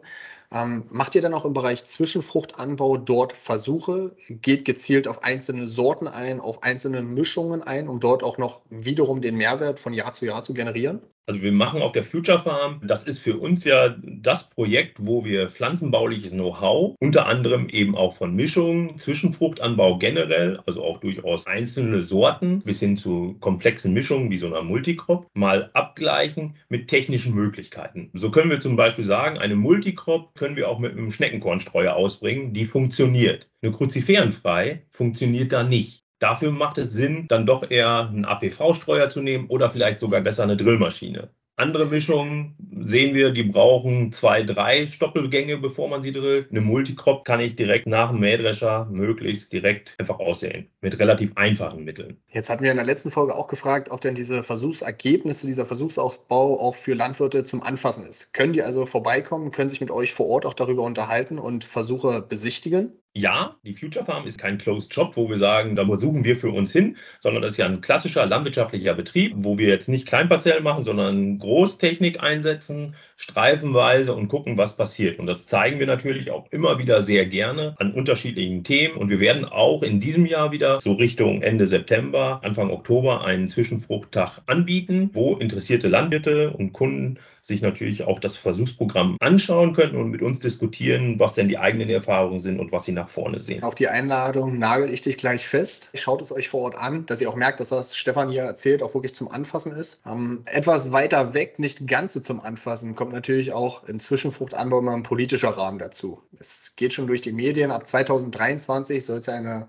Ähm, 0.52 0.84
macht 0.90 1.14
ihr 1.14 1.22
dann 1.22 1.34
auch 1.34 1.44
im 1.44 1.54
Bereich 1.54 1.84
Zwischenfruchtanbau 1.84 2.98
dort 2.98 3.32
Versuche? 3.32 4.14
Geht 4.28 4.64
gezielt 4.64 5.08
auf 5.08 5.24
einzelne 5.24 5.66
Sorten 5.66 6.06
ein, 6.06 6.40
auf 6.40 6.62
einzelne 6.62 7.02
Mischungen 7.02 7.62
ein, 7.62 7.88
um 7.88 7.98
dort 7.98 8.22
auch 8.22 8.38
noch 8.38 8.60
wiederum 8.70 9.20
den 9.20 9.36
Mehrwert 9.36 9.80
von 9.80 9.92
Jahr 9.92 10.12
zu 10.12 10.26
Jahr 10.26 10.42
zu 10.42 10.54
generieren? 10.54 11.00
Also 11.28 11.42
wir 11.42 11.50
machen 11.50 11.82
auf 11.82 11.90
der 11.90 12.04
Future 12.04 12.38
Farm, 12.38 12.80
das 12.84 13.02
ist 13.02 13.18
für 13.18 13.36
uns 13.36 13.64
ja 13.64 13.96
das 14.00 14.48
Projekt, 14.48 15.04
wo 15.04 15.24
wir 15.24 15.48
pflanzenbauliches 15.48 16.30
Know-how, 16.30 16.94
unter 17.00 17.26
anderem 17.26 17.68
eben 17.68 17.96
auch 17.96 18.12
von 18.12 18.32
Mischungen, 18.36 18.96
Zwischenfruchtanbau 18.96 19.98
generell, 19.98 20.60
also 20.66 20.84
auch 20.84 20.98
durchaus 20.98 21.48
einzelne 21.48 22.00
Sorten 22.02 22.60
bis 22.60 22.78
hin 22.78 22.96
zu 22.96 23.36
komplexen 23.40 23.92
Mischungen 23.92 24.30
wie 24.30 24.38
so 24.38 24.46
einer 24.46 24.62
Multicrop, 24.62 25.26
mal 25.34 25.68
abgleichen 25.72 26.54
mit 26.68 26.86
technischen 26.86 27.34
Möglichkeiten. 27.34 28.08
So 28.14 28.30
können 28.30 28.50
wir 28.50 28.60
zum 28.60 28.76
Beispiel 28.76 29.04
sagen, 29.04 29.36
eine 29.36 29.56
Multicrop 29.56 30.32
können 30.36 30.54
wir 30.54 30.68
auch 30.68 30.78
mit 30.78 30.92
einem 30.92 31.10
Schneckenkornstreuer 31.10 31.96
ausbringen, 31.96 32.52
die 32.52 32.66
funktioniert. 32.66 33.50
Eine 33.62 33.72
Cruciferenfrei 33.72 34.86
funktioniert 34.90 35.52
da 35.52 35.64
nicht. 35.64 36.05
Dafür 36.18 36.50
macht 36.50 36.78
es 36.78 36.92
Sinn, 36.92 37.26
dann 37.28 37.46
doch 37.46 37.70
eher 37.70 38.08
einen 38.08 38.24
APV-Streuer 38.24 39.10
zu 39.10 39.20
nehmen 39.20 39.48
oder 39.48 39.68
vielleicht 39.68 40.00
sogar 40.00 40.20
besser 40.22 40.44
eine 40.44 40.56
Drillmaschine. 40.56 41.30
Andere 41.58 41.86
Mischungen 41.86 42.54
sehen 42.84 43.14
wir, 43.14 43.30
die 43.30 43.42
brauchen 43.42 44.12
zwei, 44.12 44.42
drei 44.42 44.86
Stoppelgänge, 44.86 45.56
bevor 45.56 45.88
man 45.88 46.02
sie 46.02 46.12
drillt. 46.12 46.50
Eine 46.50 46.60
Multicrop 46.60 47.24
kann 47.24 47.40
ich 47.40 47.56
direkt 47.56 47.86
nach 47.86 48.10
dem 48.10 48.20
Mähdrescher 48.20 48.86
möglichst 48.90 49.54
direkt 49.54 49.94
einfach 49.96 50.18
aussehen. 50.18 50.68
Mit 50.82 50.98
relativ 50.98 51.32
einfachen 51.36 51.82
Mitteln. 51.84 52.18
Jetzt 52.28 52.50
hatten 52.50 52.62
wir 52.62 52.70
in 52.70 52.76
der 52.76 52.84
letzten 52.84 53.10
Folge 53.10 53.34
auch 53.34 53.46
gefragt, 53.46 53.90
ob 53.90 54.02
denn 54.02 54.14
diese 54.14 54.42
Versuchsergebnisse, 54.42 55.46
dieser 55.46 55.64
Versuchsausbau 55.64 56.60
auch 56.60 56.74
für 56.74 56.92
Landwirte 56.92 57.44
zum 57.44 57.62
Anfassen 57.62 58.06
ist. 58.06 58.34
Können 58.34 58.52
die 58.52 58.62
also 58.62 58.84
vorbeikommen, 58.84 59.50
können 59.50 59.70
sich 59.70 59.80
mit 59.80 59.90
euch 59.90 60.12
vor 60.12 60.26
Ort 60.26 60.44
auch 60.44 60.54
darüber 60.54 60.82
unterhalten 60.82 61.38
und 61.38 61.64
Versuche 61.64 62.20
besichtigen? 62.20 62.92
Ja, 63.16 63.56
die 63.64 63.72
Future 63.72 64.04
Farm 64.04 64.26
ist 64.26 64.38
kein 64.38 64.58
Closed 64.58 64.92
Shop, 64.92 65.16
wo 65.16 65.30
wir 65.30 65.38
sagen, 65.38 65.74
da 65.74 65.84
suchen 65.96 66.24
wir 66.24 66.36
für 66.36 66.50
uns 66.50 66.70
hin, 66.72 66.96
sondern 67.20 67.42
das 67.42 67.52
ist 67.52 67.56
ja 67.56 67.64
ein 67.64 67.80
klassischer 67.80 68.26
landwirtschaftlicher 68.26 68.92
Betrieb, 68.92 69.32
wo 69.36 69.56
wir 69.56 69.68
jetzt 69.68 69.88
nicht 69.88 70.06
Kleinparzellen 70.06 70.62
machen, 70.62 70.84
sondern 70.84 71.38
Großtechnik 71.38 72.22
einsetzen, 72.22 72.94
streifenweise 73.16 74.14
und 74.14 74.28
gucken, 74.28 74.58
was 74.58 74.76
passiert. 74.76 75.18
Und 75.18 75.26
das 75.26 75.46
zeigen 75.46 75.78
wir 75.78 75.86
natürlich 75.86 76.30
auch 76.30 76.46
immer 76.50 76.78
wieder 76.78 77.02
sehr 77.02 77.24
gerne 77.24 77.74
an 77.78 77.94
unterschiedlichen 77.94 78.64
Themen. 78.64 78.96
Und 78.96 79.08
wir 79.08 79.20
werden 79.20 79.46
auch 79.46 79.82
in 79.82 79.98
diesem 79.98 80.26
Jahr 80.26 80.52
wieder 80.52 80.80
so 80.82 80.92
Richtung 80.92 81.40
Ende 81.40 81.66
September, 81.66 82.40
Anfang 82.42 82.70
Oktober 82.70 83.24
einen 83.24 83.48
Zwischenfruchttag 83.48 84.42
anbieten, 84.44 85.08
wo 85.14 85.36
interessierte 85.36 85.88
Landwirte 85.88 86.50
und 86.50 86.74
Kunden 86.74 87.18
sich 87.46 87.62
natürlich 87.62 88.02
auch 88.02 88.18
das 88.18 88.36
Versuchsprogramm 88.36 89.16
anschauen 89.20 89.72
können 89.72 89.96
und 89.96 90.10
mit 90.10 90.20
uns 90.20 90.40
diskutieren, 90.40 91.18
was 91.20 91.34
denn 91.34 91.46
die 91.46 91.58
eigenen 91.58 91.88
Erfahrungen 91.88 92.40
sind 92.40 92.58
und 92.58 92.72
was 92.72 92.84
sie 92.84 92.92
nach 92.92 93.08
vorne 93.08 93.38
sehen. 93.38 93.62
Auf 93.62 93.76
die 93.76 93.88
Einladung 93.88 94.58
nagel 94.58 94.92
ich 94.92 95.00
dich 95.00 95.16
gleich 95.16 95.46
fest. 95.46 95.90
Schaut 95.94 96.20
es 96.20 96.32
euch 96.32 96.48
vor 96.48 96.62
Ort 96.62 96.76
an, 96.76 97.06
dass 97.06 97.20
ihr 97.20 97.28
auch 97.28 97.36
merkt, 97.36 97.60
dass 97.60 97.70
was 97.70 97.96
Stefan 97.96 98.30
hier 98.30 98.42
erzählt 98.42 98.82
auch 98.82 98.94
wirklich 98.94 99.14
zum 99.14 99.30
Anfassen 99.30 99.72
ist. 99.72 100.02
Ähm, 100.06 100.42
etwas 100.46 100.90
weiter 100.90 101.34
weg, 101.34 101.58
nicht 101.58 101.86
ganz 101.86 102.14
so 102.14 102.20
zum 102.20 102.40
Anfassen, 102.40 102.96
kommt 102.96 103.12
natürlich 103.12 103.52
auch 103.52 103.84
im 103.84 104.00
Zwischenfruchtanbau 104.00 104.80
immer 104.80 104.94
ein 104.94 105.04
politischer 105.04 105.50
Rahmen 105.50 105.78
dazu. 105.78 106.20
Es 106.38 106.74
geht 106.76 106.92
schon 106.92 107.06
durch 107.06 107.20
die 107.20 107.32
Medien. 107.32 107.70
Ab 107.70 107.86
2023 107.86 109.04
soll 109.04 109.18
es 109.18 109.28
eine, 109.28 109.68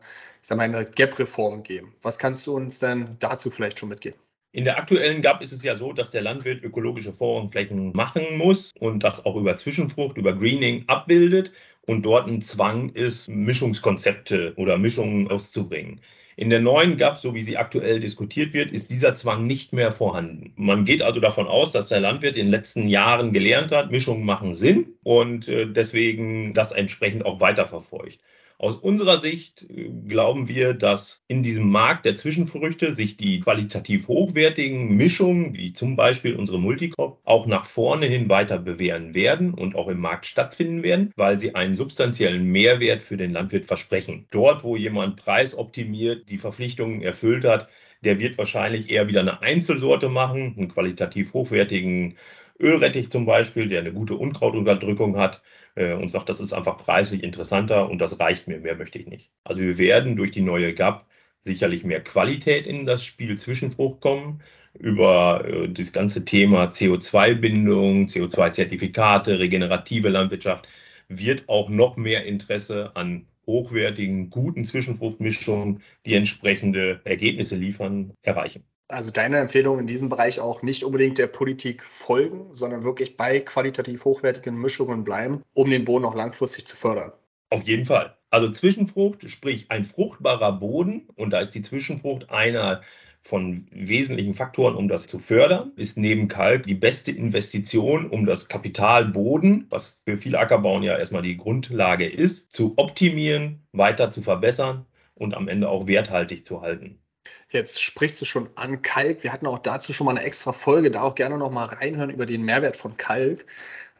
mal, 0.50 0.60
eine 0.62 0.86
GAP-Reform 0.86 1.62
geben. 1.62 1.94
Was 2.02 2.18
kannst 2.18 2.48
du 2.48 2.56
uns 2.56 2.80
denn 2.80 3.18
dazu 3.20 3.52
vielleicht 3.52 3.78
schon 3.78 3.90
mitgeben? 3.90 4.20
In 4.58 4.66
der 4.66 4.80
aktuellen 4.80 5.22
GAP 5.22 5.44
ist 5.44 5.52
es 5.52 5.62
ja 5.62 5.76
so, 5.76 5.94
dass 5.94 6.10
der 6.10 6.24
Landwirt 6.24 6.64
ökologische 6.64 7.14
Vorrangflächen 7.14 7.92
machen 7.94 8.24
muss 8.40 8.72
und 8.80 9.04
das 9.04 9.24
auch 9.24 9.36
über 9.36 9.56
Zwischenfrucht, 9.56 10.18
über 10.18 10.34
Greening 10.34 10.84
abbildet 10.88 11.52
und 11.86 12.02
dort 12.02 12.28
ein 12.28 12.42
Zwang 12.42 12.90
ist, 12.90 13.30
Mischungskonzepte 13.30 14.56
oder 14.56 14.80
Mischungen 14.80 15.30
auszubringen. 15.30 16.02
In 16.38 16.50
der 16.50 16.60
neuen 16.60 16.98
GAP, 16.98 17.20
so 17.20 17.36
wie 17.36 17.44
sie 17.44 17.56
aktuell 17.56 18.00
diskutiert 18.00 18.54
wird, 18.54 18.72
ist 18.72 18.90
dieser 18.90 19.14
Zwang 19.14 19.46
nicht 19.46 19.74
mehr 19.74 19.92
vorhanden. 19.92 20.54
Man 20.56 20.86
geht 20.86 21.04
also 21.04 21.20
davon 21.20 21.46
aus, 21.46 21.72
dass 21.72 21.90
der 21.90 22.00
Landwirt 22.00 22.36
in 22.36 22.48
den 22.48 22.52
letzten 22.52 22.88
Jahren 22.88 23.34
gelernt 23.34 23.72
hat, 23.72 23.92
Mischungen 23.92 24.26
machen 24.26 24.56
Sinn 24.56 24.88
und 25.04 25.48
äh, 25.48 25.68
deswegen 25.68 26.56
das 26.56 26.72
entsprechend 26.72 27.28
auch 27.28 27.40
weiterverfolgt. 27.40 28.18
Aus 28.60 28.76
unserer 28.76 29.20
Sicht 29.20 29.68
äh, 29.70 29.88
glauben 30.08 30.48
wir, 30.48 30.74
dass 30.74 31.24
in 31.28 31.44
diesem 31.44 31.70
Markt 31.70 32.06
der 32.06 32.16
Zwischenfrüchte 32.16 32.94
sich 32.96 33.16
die 33.16 33.40
qualitativ 33.40 34.08
hochwertigen 34.08 34.98
Mischungen, 34.98 35.56
wie 35.56 35.74
zum 35.74 35.96
Beispiel 35.96 36.36
unsere 36.36 36.60
Multicrop, 36.60 37.20
auch 37.24 37.46
nach 37.46 37.68
vorne 37.68 38.08
hin 38.08 38.30
weiter 38.30 38.58
bewähren 38.58 39.14
werden 39.14 39.54
und 39.54 39.76
auch 39.76 39.88
im 39.90 40.00
Markt 40.00 40.26
stattfinden 40.26 40.82
werden, 40.82 41.12
weil 41.16 41.38
sie 41.38 41.54
einen 41.54 41.76
substanziellen 41.76 42.46
Mehrwert 42.46 43.04
für 43.04 43.16
den 43.16 43.32
Landwirt 43.32 43.68
versprechen. 43.68 44.26
Dort, 44.32 44.64
wo 44.64 44.76
jemand 44.76 45.18
preisoptimiert 45.18 46.28
die 46.28 46.40
Verpflichtungen 46.40 47.04
erfüllt 47.04 47.46
hat, 47.46 47.70
der 48.04 48.20
wird 48.20 48.40
wahrscheinlich 48.40 48.90
eher 48.90 49.08
wieder 49.08 49.20
eine 49.20 49.42
Einzelsorte 49.44 50.10
machen, 50.10 50.56
einen 50.58 50.68
qualitativ 50.70 51.34
hochwertigen 51.34 52.16
Ölrettich 52.60 53.12
zum 53.12 53.28
Beispiel, 53.28 53.68
der 53.68 53.82
eine 53.82 53.94
gute 53.94 54.16
Unkrautunterdrückung 54.16 55.18
hat 55.18 55.44
äh, 55.78 55.94
und 55.94 56.10
sagt, 56.10 56.30
das 56.30 56.40
ist 56.40 56.54
einfach 56.54 56.78
preislich 56.78 57.24
interessanter 57.24 57.90
und 57.90 58.00
das 58.00 58.20
reicht 58.20 58.48
mir, 58.48 58.60
mehr 58.60 58.76
möchte 58.76 59.00
ich 59.00 59.08
nicht. 59.08 59.32
Also 59.44 59.62
wir 59.62 59.78
werden 59.78 60.16
durch 60.16 60.32
die 60.32 60.42
neue 60.42 60.74
GAP 60.74 61.06
sicherlich 61.44 61.84
mehr 61.84 62.04
Qualität 62.04 62.68
in 62.68 62.86
das 62.86 63.04
Spiel 63.06 63.38
Zwischenfrucht 63.38 64.02
kommen 64.02 64.42
über 64.74 65.46
äh, 65.46 65.70
das 65.70 65.94
ganze 65.94 66.26
Thema 66.26 66.66
CO2-Bindung, 66.66 68.08
CO2-Zertifikate, 68.08 69.40
regenerative 69.40 70.10
Landwirtschaft 70.10 70.68
wird 71.10 71.48
auch 71.48 71.70
noch 71.70 71.98
mehr 71.98 72.26
Interesse 72.26 72.92
an 72.96 73.28
hochwertigen, 73.46 74.30
guten 74.30 74.66
Zwischenfruchtmischungen, 74.66 75.82
die 76.06 76.16
entsprechende 76.16 77.02
Ergebnisse 77.06 77.56
liefern, 77.56 78.14
erreichen. 78.24 78.66
Also 78.90 79.12
deine 79.12 79.38
Empfehlung 79.38 79.80
in 79.80 79.88
diesem 79.88 80.08
Bereich 80.08 80.40
auch 80.40 80.62
nicht 80.64 80.84
unbedingt 80.84 81.18
der 81.18 81.28
Politik 81.28 81.84
folgen, 81.84 82.54
sondern 82.54 82.86
wirklich 82.86 83.18
bei 83.18 83.42
qualitativ 83.42 84.06
hochwertigen 84.06 84.56
Mischungen 84.60 85.04
bleiben, 85.04 85.44
um 85.54 85.70
den 85.70 85.84
Boden 85.84 86.06
auch 86.06 86.16
langfristig 86.16 86.66
zu 86.66 86.78
fördern. 86.78 87.12
Auf 87.50 87.64
jeden 87.64 87.86
Fall. 87.86 88.18
Also 88.30 88.50
Zwischenfrucht, 88.50 89.30
sprich 89.30 89.72
ein 89.72 89.86
fruchtbarer 89.86 90.54
Boden, 90.54 91.08
und 91.16 91.32
da 91.32 91.40
ist 91.40 91.52
die 91.52 91.62
Zwischenfrucht 91.62 92.30
einer 92.30 92.82
von 93.22 93.68
wesentlichen 93.72 94.34
Faktoren, 94.34 94.76
um 94.76 94.88
das 94.88 95.08
zu 95.08 95.20
fördern, 95.20 95.74
ist 95.76 95.98
neben 95.98 96.30
Kalk 96.30 96.66
die 96.66 96.76
beste 96.76 97.12
Investition, 97.12 98.10
um 98.10 98.26
das 98.26 98.48
Kapital 98.48 99.06
Boden, 99.06 99.68
was 99.70 100.02
für 100.06 100.16
viele 100.16 100.40
Ackerbauen 100.40 100.84
ja 100.84 100.98
erstmal 100.98 101.24
die 101.24 101.36
Grundlage 101.36 102.06
ist, 102.06 102.54
zu 102.54 102.74
optimieren, 102.78 103.68
weiter 103.74 104.12
zu 104.12 104.22
verbessern 104.22 104.86
und 105.14 105.34
am 105.34 105.50
Ende 105.50 105.68
auch 105.68 105.88
werthaltig 105.88 106.46
zu 106.46 106.62
halten. 106.62 107.02
Jetzt 107.50 107.82
sprichst 107.82 108.20
du 108.20 108.26
schon 108.26 108.50
an 108.56 108.82
Kalk. 108.82 109.24
Wir 109.24 109.32
hatten 109.32 109.48
auch 109.48 109.60
dazu 109.60 109.94
schon 109.94 110.06
mal 110.06 110.18
eine 110.18 110.26
extra 110.26 110.52
Folge, 110.52 110.92
da 110.92 111.04
auch 111.04 111.16
gerne 111.16 111.38
noch 111.38 111.52
mal 111.52 111.66
reinhören 111.66 112.10
über 112.10 112.26
den 112.26 112.44
Mehrwert 112.44 112.76
von 112.76 112.98
Kalk. 112.98 113.46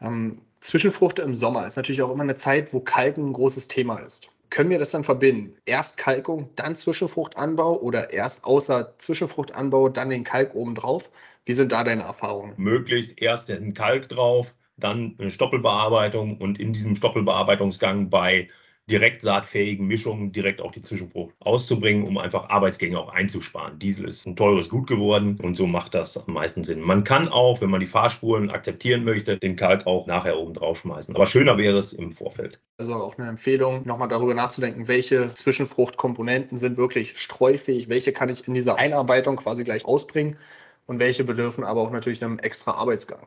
Ähm, 0.02 0.42
Zwischenfrucht 0.60 1.18
im 1.18 1.34
Sommer 1.34 1.66
ist 1.66 1.76
natürlich 1.76 2.02
auch 2.02 2.10
immer 2.10 2.24
eine 2.24 2.34
Zeit, 2.34 2.72
wo 2.74 2.80
Kalken 2.80 3.30
ein 3.30 3.32
großes 3.32 3.68
Thema 3.68 3.96
ist. 3.96 4.28
Können 4.50 4.70
wir 4.70 4.78
das 4.78 4.90
dann 4.90 5.04
verbinden? 5.04 5.54
Erst 5.66 5.98
Kalkung, 5.98 6.50
dann 6.56 6.74
Zwischenfruchtanbau 6.74 7.80
oder 7.80 8.12
erst 8.12 8.44
außer 8.44 8.94
Zwischenfruchtanbau, 8.96 9.88
dann 9.90 10.10
den 10.10 10.24
Kalk 10.24 10.54
obendrauf? 10.54 11.10
Wie 11.44 11.52
sind 11.52 11.72
da 11.72 11.84
deine 11.84 12.02
Erfahrungen? 12.02 12.54
Möglichst 12.56 13.20
erst 13.20 13.48
den 13.48 13.74
Kalk 13.74 14.08
drauf, 14.08 14.54
dann 14.76 15.14
eine 15.18 15.30
Stoppelbearbeitung 15.30 16.38
und 16.38 16.58
in 16.58 16.72
diesem 16.72 16.96
Stoppelbearbeitungsgang 16.96 18.10
bei 18.10 18.48
direkt 18.90 19.22
saatfähigen 19.22 19.86
Mischungen 19.86 20.32
direkt 20.32 20.60
auch 20.60 20.72
die 20.72 20.82
Zwischenfrucht 20.82 21.34
auszubringen, 21.40 22.06
um 22.06 22.18
einfach 22.18 22.48
Arbeitsgänge 22.48 22.98
auch 22.98 23.10
einzusparen. 23.10 23.78
Diesel 23.78 24.06
ist 24.06 24.26
ein 24.26 24.36
teures 24.36 24.68
Gut 24.68 24.86
geworden 24.86 25.38
und 25.42 25.56
so 25.56 25.66
macht 25.66 25.94
das 25.94 26.16
am 26.16 26.34
meisten 26.34 26.64
Sinn. 26.64 26.80
Man 26.80 27.04
kann 27.04 27.28
auch, 27.28 27.60
wenn 27.60 27.70
man 27.70 27.80
die 27.80 27.86
Fahrspuren 27.86 28.50
akzeptieren 28.50 29.04
möchte, 29.04 29.38
den 29.38 29.56
Kalk 29.56 29.86
auch 29.86 30.06
nachher 30.06 30.38
oben 30.38 30.54
drauf 30.54 30.80
schmeißen. 30.80 31.14
Aber 31.14 31.26
schöner 31.26 31.58
wäre 31.58 31.78
es 31.78 31.92
im 31.92 32.12
Vorfeld. 32.12 32.58
Also 32.78 32.94
auch 32.94 33.18
eine 33.18 33.28
Empfehlung, 33.28 33.86
nochmal 33.86 34.08
darüber 34.08 34.34
nachzudenken, 34.34 34.88
welche 34.88 35.32
Zwischenfruchtkomponenten 35.34 36.58
sind 36.58 36.76
wirklich 36.76 37.18
streufähig, 37.18 37.88
welche 37.88 38.12
kann 38.12 38.28
ich 38.28 38.46
in 38.48 38.54
dieser 38.54 38.76
Einarbeitung 38.78 39.36
quasi 39.36 39.64
gleich 39.64 39.84
ausbringen 39.84 40.36
und 40.86 40.98
welche 40.98 41.24
bedürfen 41.24 41.64
aber 41.64 41.82
auch 41.82 41.90
natürlich 41.90 42.24
einem 42.24 42.38
extra 42.38 42.72
Arbeitsgang. 42.72 43.26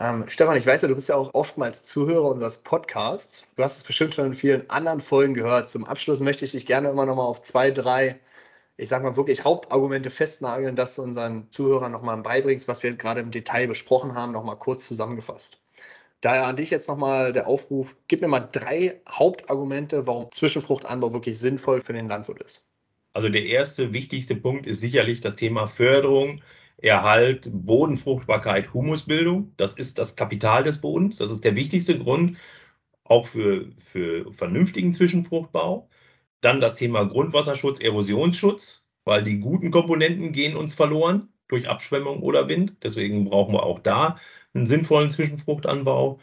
Ähm, 0.00 0.24
Stefan, 0.28 0.56
ich 0.56 0.66
weiß 0.66 0.80
ja, 0.80 0.88
du 0.88 0.94
bist 0.94 1.10
ja 1.10 1.16
auch 1.16 1.34
oftmals 1.34 1.82
Zuhörer 1.82 2.30
unseres 2.30 2.62
Podcasts. 2.62 3.52
Du 3.56 3.62
hast 3.62 3.76
es 3.76 3.84
bestimmt 3.84 4.14
schon 4.14 4.26
in 4.26 4.34
vielen 4.34 4.68
anderen 4.70 4.98
Folgen 4.98 5.34
gehört. 5.34 5.68
Zum 5.68 5.84
Abschluss 5.84 6.20
möchte 6.20 6.46
ich 6.46 6.52
dich 6.52 6.64
gerne 6.64 6.88
immer 6.88 7.04
noch 7.04 7.16
mal 7.16 7.24
auf 7.24 7.42
zwei, 7.42 7.70
drei, 7.70 8.18
ich 8.78 8.88
sag 8.88 9.02
mal 9.02 9.16
wirklich 9.16 9.44
Hauptargumente 9.44 10.08
festnageln, 10.08 10.74
dass 10.74 10.94
du 10.94 11.02
unseren 11.02 11.48
Zuhörern 11.50 11.92
noch 11.92 12.00
mal 12.00 12.16
beibringst, 12.16 12.66
was 12.66 12.82
wir 12.82 12.96
gerade 12.96 13.20
im 13.20 13.30
Detail 13.30 13.68
besprochen 13.68 14.14
haben, 14.14 14.32
noch 14.32 14.42
mal 14.42 14.54
kurz 14.54 14.86
zusammengefasst. 14.86 15.60
Daher 16.22 16.46
an 16.46 16.56
dich 16.56 16.70
jetzt 16.70 16.88
nochmal 16.88 17.34
der 17.34 17.46
Aufruf, 17.46 17.94
gib 18.08 18.22
mir 18.22 18.28
mal 18.28 18.48
drei 18.52 19.02
Hauptargumente, 19.06 20.06
warum 20.06 20.30
Zwischenfruchtanbau 20.32 21.12
wirklich 21.12 21.38
sinnvoll 21.38 21.82
für 21.82 21.92
den 21.92 22.08
Landwirt 22.08 22.42
ist. 22.42 22.70
Also 23.12 23.28
der 23.28 23.44
erste 23.44 23.92
wichtigste 23.92 24.34
Punkt 24.34 24.66
ist 24.66 24.80
sicherlich 24.80 25.20
das 25.20 25.36
Thema 25.36 25.66
Förderung 25.66 26.40
Erhalt, 26.82 27.48
Bodenfruchtbarkeit, 27.52 28.72
Humusbildung. 28.74 29.52
Das 29.56 29.74
ist 29.74 29.98
das 29.98 30.16
Kapital 30.16 30.64
des 30.64 30.80
Bodens. 30.80 31.16
Das 31.16 31.30
ist 31.30 31.44
der 31.44 31.56
wichtigste 31.56 31.98
Grund, 31.98 32.38
auch 33.04 33.26
für, 33.26 33.70
für 33.78 34.32
vernünftigen 34.32 34.92
Zwischenfruchtbau. 34.94 35.88
Dann 36.40 36.60
das 36.60 36.76
Thema 36.76 37.04
Grundwasserschutz, 37.04 37.80
Erosionsschutz, 37.80 38.86
weil 39.04 39.24
die 39.24 39.38
guten 39.40 39.70
Komponenten 39.70 40.32
gehen 40.32 40.56
uns 40.56 40.74
verloren 40.74 41.28
durch 41.48 41.68
Abschwemmung 41.68 42.22
oder 42.22 42.48
Wind. 42.48 42.76
Deswegen 42.82 43.24
brauchen 43.26 43.54
wir 43.54 43.64
auch 43.64 43.80
da 43.80 44.18
einen 44.54 44.66
sinnvollen 44.66 45.10
Zwischenfruchtanbau. 45.10 46.20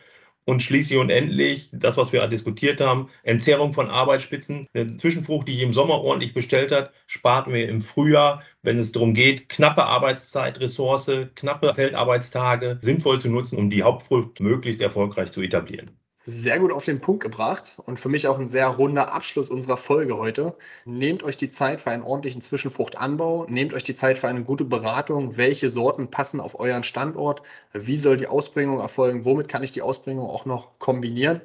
Und 0.48 0.64
schließlich 0.64 0.98
und 0.98 1.10
endlich, 1.10 1.70
das, 1.74 1.98
was 1.98 2.14
wir 2.14 2.26
diskutiert 2.28 2.80
haben, 2.80 3.10
Entzerrung 3.24 3.74
von 3.74 3.90
Arbeitsspitzen. 3.90 4.66
Eine 4.74 4.96
Zwischenfrucht, 4.96 5.48
die 5.50 5.56
ich 5.56 5.62
im 5.62 5.74
Sommer 5.74 5.96
ordentlich 6.02 6.34
bestellt 6.34 6.72
hat, 6.72 6.94
spart 7.06 7.48
mir 7.48 7.68
im 7.68 7.82
Frühjahr, 7.82 8.42
wenn 8.62 8.80
es 8.80 8.94
darum 8.94 9.14
geht, 9.14 9.50
knappe 9.50 9.84
Arbeitszeit, 9.84 10.62
Ressource, 10.62 11.12
knappe 11.36 11.74
Feldarbeitstage 11.74 12.80
sinnvoll 12.82 13.20
zu 13.20 13.30
nutzen, 13.30 13.58
um 13.58 13.70
die 13.70 13.84
Hauptfrucht 13.84 14.40
möglichst 14.40 14.82
erfolgreich 14.82 15.34
zu 15.34 15.42
etablieren 15.42 16.00
sehr 16.30 16.60
gut 16.60 16.74
auf 16.74 16.84
den 16.84 17.00
Punkt 17.00 17.24
gebracht 17.24 17.76
und 17.86 18.02
für 18.02 18.10
mich 18.10 18.28
auch 18.28 18.38
ein 18.38 18.50
sehr 18.50 18.68
runder 18.68 19.14
Abschluss 19.14 19.50
unserer 19.50 19.78
Folge 19.78 20.18
heute. 20.18 20.58
Nehmt 20.84 21.24
euch 21.24 21.38
die 21.38 21.48
Zeit 21.48 21.80
für 21.80 21.92
einen 21.92 22.04
ordentlichen 22.04 22.42
Zwischenfruchtanbau, 22.42 23.46
nehmt 23.48 23.74
euch 23.74 23.84
die 23.84 23.96
Zeit 23.96 24.18
für 24.18 24.28
eine 24.28 24.44
gute 24.44 24.66
Beratung, 24.66 25.38
welche 25.38 25.70
Sorten 25.70 26.12
passen 26.12 26.42
auf 26.42 26.60
euren 26.60 26.84
Standort, 26.84 27.44
wie 27.72 27.98
soll 27.98 28.18
die 28.18 28.28
Ausbringung 28.28 28.82
erfolgen, 28.82 29.24
womit 29.24 29.48
kann 29.48 29.64
ich 29.64 29.72
die 29.72 29.82
Ausbringung 29.82 30.30
auch 30.30 30.44
noch 30.46 30.78
kombinieren. 30.80 31.40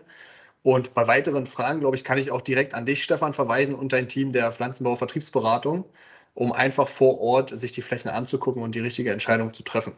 Und 0.64 0.95
bei 0.95 1.07
weiteren 1.07 1.47
Fragen, 1.47 1.79
glaube 1.81 1.95
ich, 1.97 2.03
kann 2.05 2.18
ich 2.18 2.33
auch 2.33 2.40
direkt 2.40 2.75
an 2.75 2.85
dich, 2.85 3.05
Stefan, 3.05 3.33
verweisen 3.33 3.77
und 3.77 3.92
dein 3.92 4.09
Team 4.09 4.33
der 4.33 4.51
Pflanzenbau-Vertriebsberatung, 4.51 5.85
um 6.35 6.53
einfach 6.53 6.88
vor 6.88 7.21
Ort 7.21 7.57
sich 7.57 7.71
die 7.73 7.83
Flächen 7.83 8.11
anzugucken 8.11 8.62
und 8.62 8.75
die 8.75 8.81
richtige 8.81 9.12
Entscheidung 9.12 9.55
zu 9.55 9.62
treffen. 9.62 9.92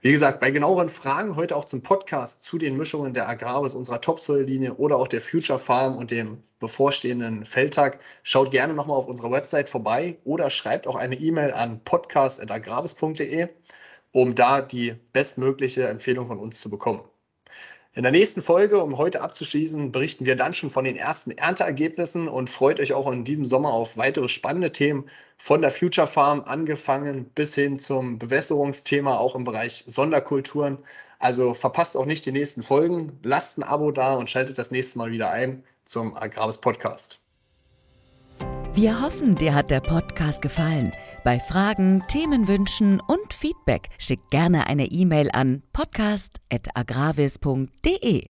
Wie 0.00 0.12
gesagt, 0.12 0.40
bei 0.40 0.50
genaueren 0.50 0.88
Fragen 0.88 1.36
heute 1.36 1.56
auch 1.56 1.64
zum 1.64 1.82
Podcast 1.82 2.42
zu 2.42 2.58
den 2.58 2.76
Mischungen 2.76 3.14
der 3.14 3.28
Agraris 3.28 3.74
unserer 3.74 4.00
Topsoil-Linie 4.00 4.74
oder 4.74 4.96
auch 4.96 5.08
der 5.08 5.20
Future 5.20 5.58
Farm 5.58 5.96
und 5.96 6.10
dem 6.10 6.42
bevorstehenden 6.58 7.44
Feldtag, 7.44 8.00
schaut 8.22 8.50
gerne 8.50 8.74
nochmal 8.74 8.96
auf 8.96 9.06
unserer 9.06 9.30
Website 9.30 9.68
vorbei 9.68 10.18
oder 10.24 10.50
schreibt 10.50 10.86
auch 10.86 10.96
eine 10.96 11.16
E-Mail 11.16 11.52
an 11.52 11.82
podcast.agravis.de, 11.84 13.48
um 14.12 14.34
da 14.34 14.60
die 14.60 14.94
bestmögliche 15.12 15.88
Empfehlung 15.88 16.26
von 16.26 16.38
uns 16.38 16.60
zu 16.60 16.70
bekommen. 16.70 17.02
In 17.92 18.04
der 18.04 18.12
nächsten 18.12 18.40
Folge, 18.40 18.82
um 18.82 18.98
heute 18.98 19.20
abzuschließen, 19.20 19.90
berichten 19.90 20.24
wir 20.24 20.36
dann 20.36 20.52
schon 20.52 20.70
von 20.70 20.84
den 20.84 20.94
ersten 20.94 21.32
Ernteergebnissen 21.32 22.28
und 22.28 22.48
freut 22.48 22.78
euch 22.78 22.92
auch 22.92 23.10
in 23.10 23.24
diesem 23.24 23.44
Sommer 23.44 23.72
auf 23.72 23.96
weitere 23.96 24.28
spannende 24.28 24.70
Themen 24.70 25.06
von 25.38 25.60
der 25.60 25.72
Future 25.72 26.06
Farm 26.06 26.42
angefangen 26.42 27.24
bis 27.34 27.56
hin 27.56 27.80
zum 27.80 28.18
Bewässerungsthema, 28.18 29.18
auch 29.18 29.34
im 29.34 29.42
Bereich 29.42 29.82
Sonderkulturen. 29.88 30.78
Also 31.18 31.52
verpasst 31.52 31.96
auch 31.96 32.06
nicht 32.06 32.24
die 32.26 32.32
nächsten 32.32 32.62
Folgen, 32.62 33.18
lasst 33.24 33.58
ein 33.58 33.64
Abo 33.64 33.90
da 33.90 34.14
und 34.14 34.30
schaltet 34.30 34.56
das 34.58 34.70
nächste 34.70 34.98
Mal 34.98 35.10
wieder 35.10 35.30
ein 35.30 35.64
zum 35.84 36.16
Agraris 36.16 36.58
Podcast. 36.58 37.18
Wir 38.80 39.02
hoffen, 39.02 39.34
dir 39.34 39.54
hat 39.54 39.70
der 39.70 39.80
Podcast 39.80 40.40
gefallen. 40.40 40.94
Bei 41.22 41.38
Fragen, 41.38 42.02
Themenwünschen 42.08 42.98
und 43.06 43.34
Feedback 43.34 43.90
schick 43.98 44.20
gerne 44.30 44.68
eine 44.68 44.86
E-Mail 44.86 45.28
an 45.34 45.62
podcast.agravis.de. 45.74 48.18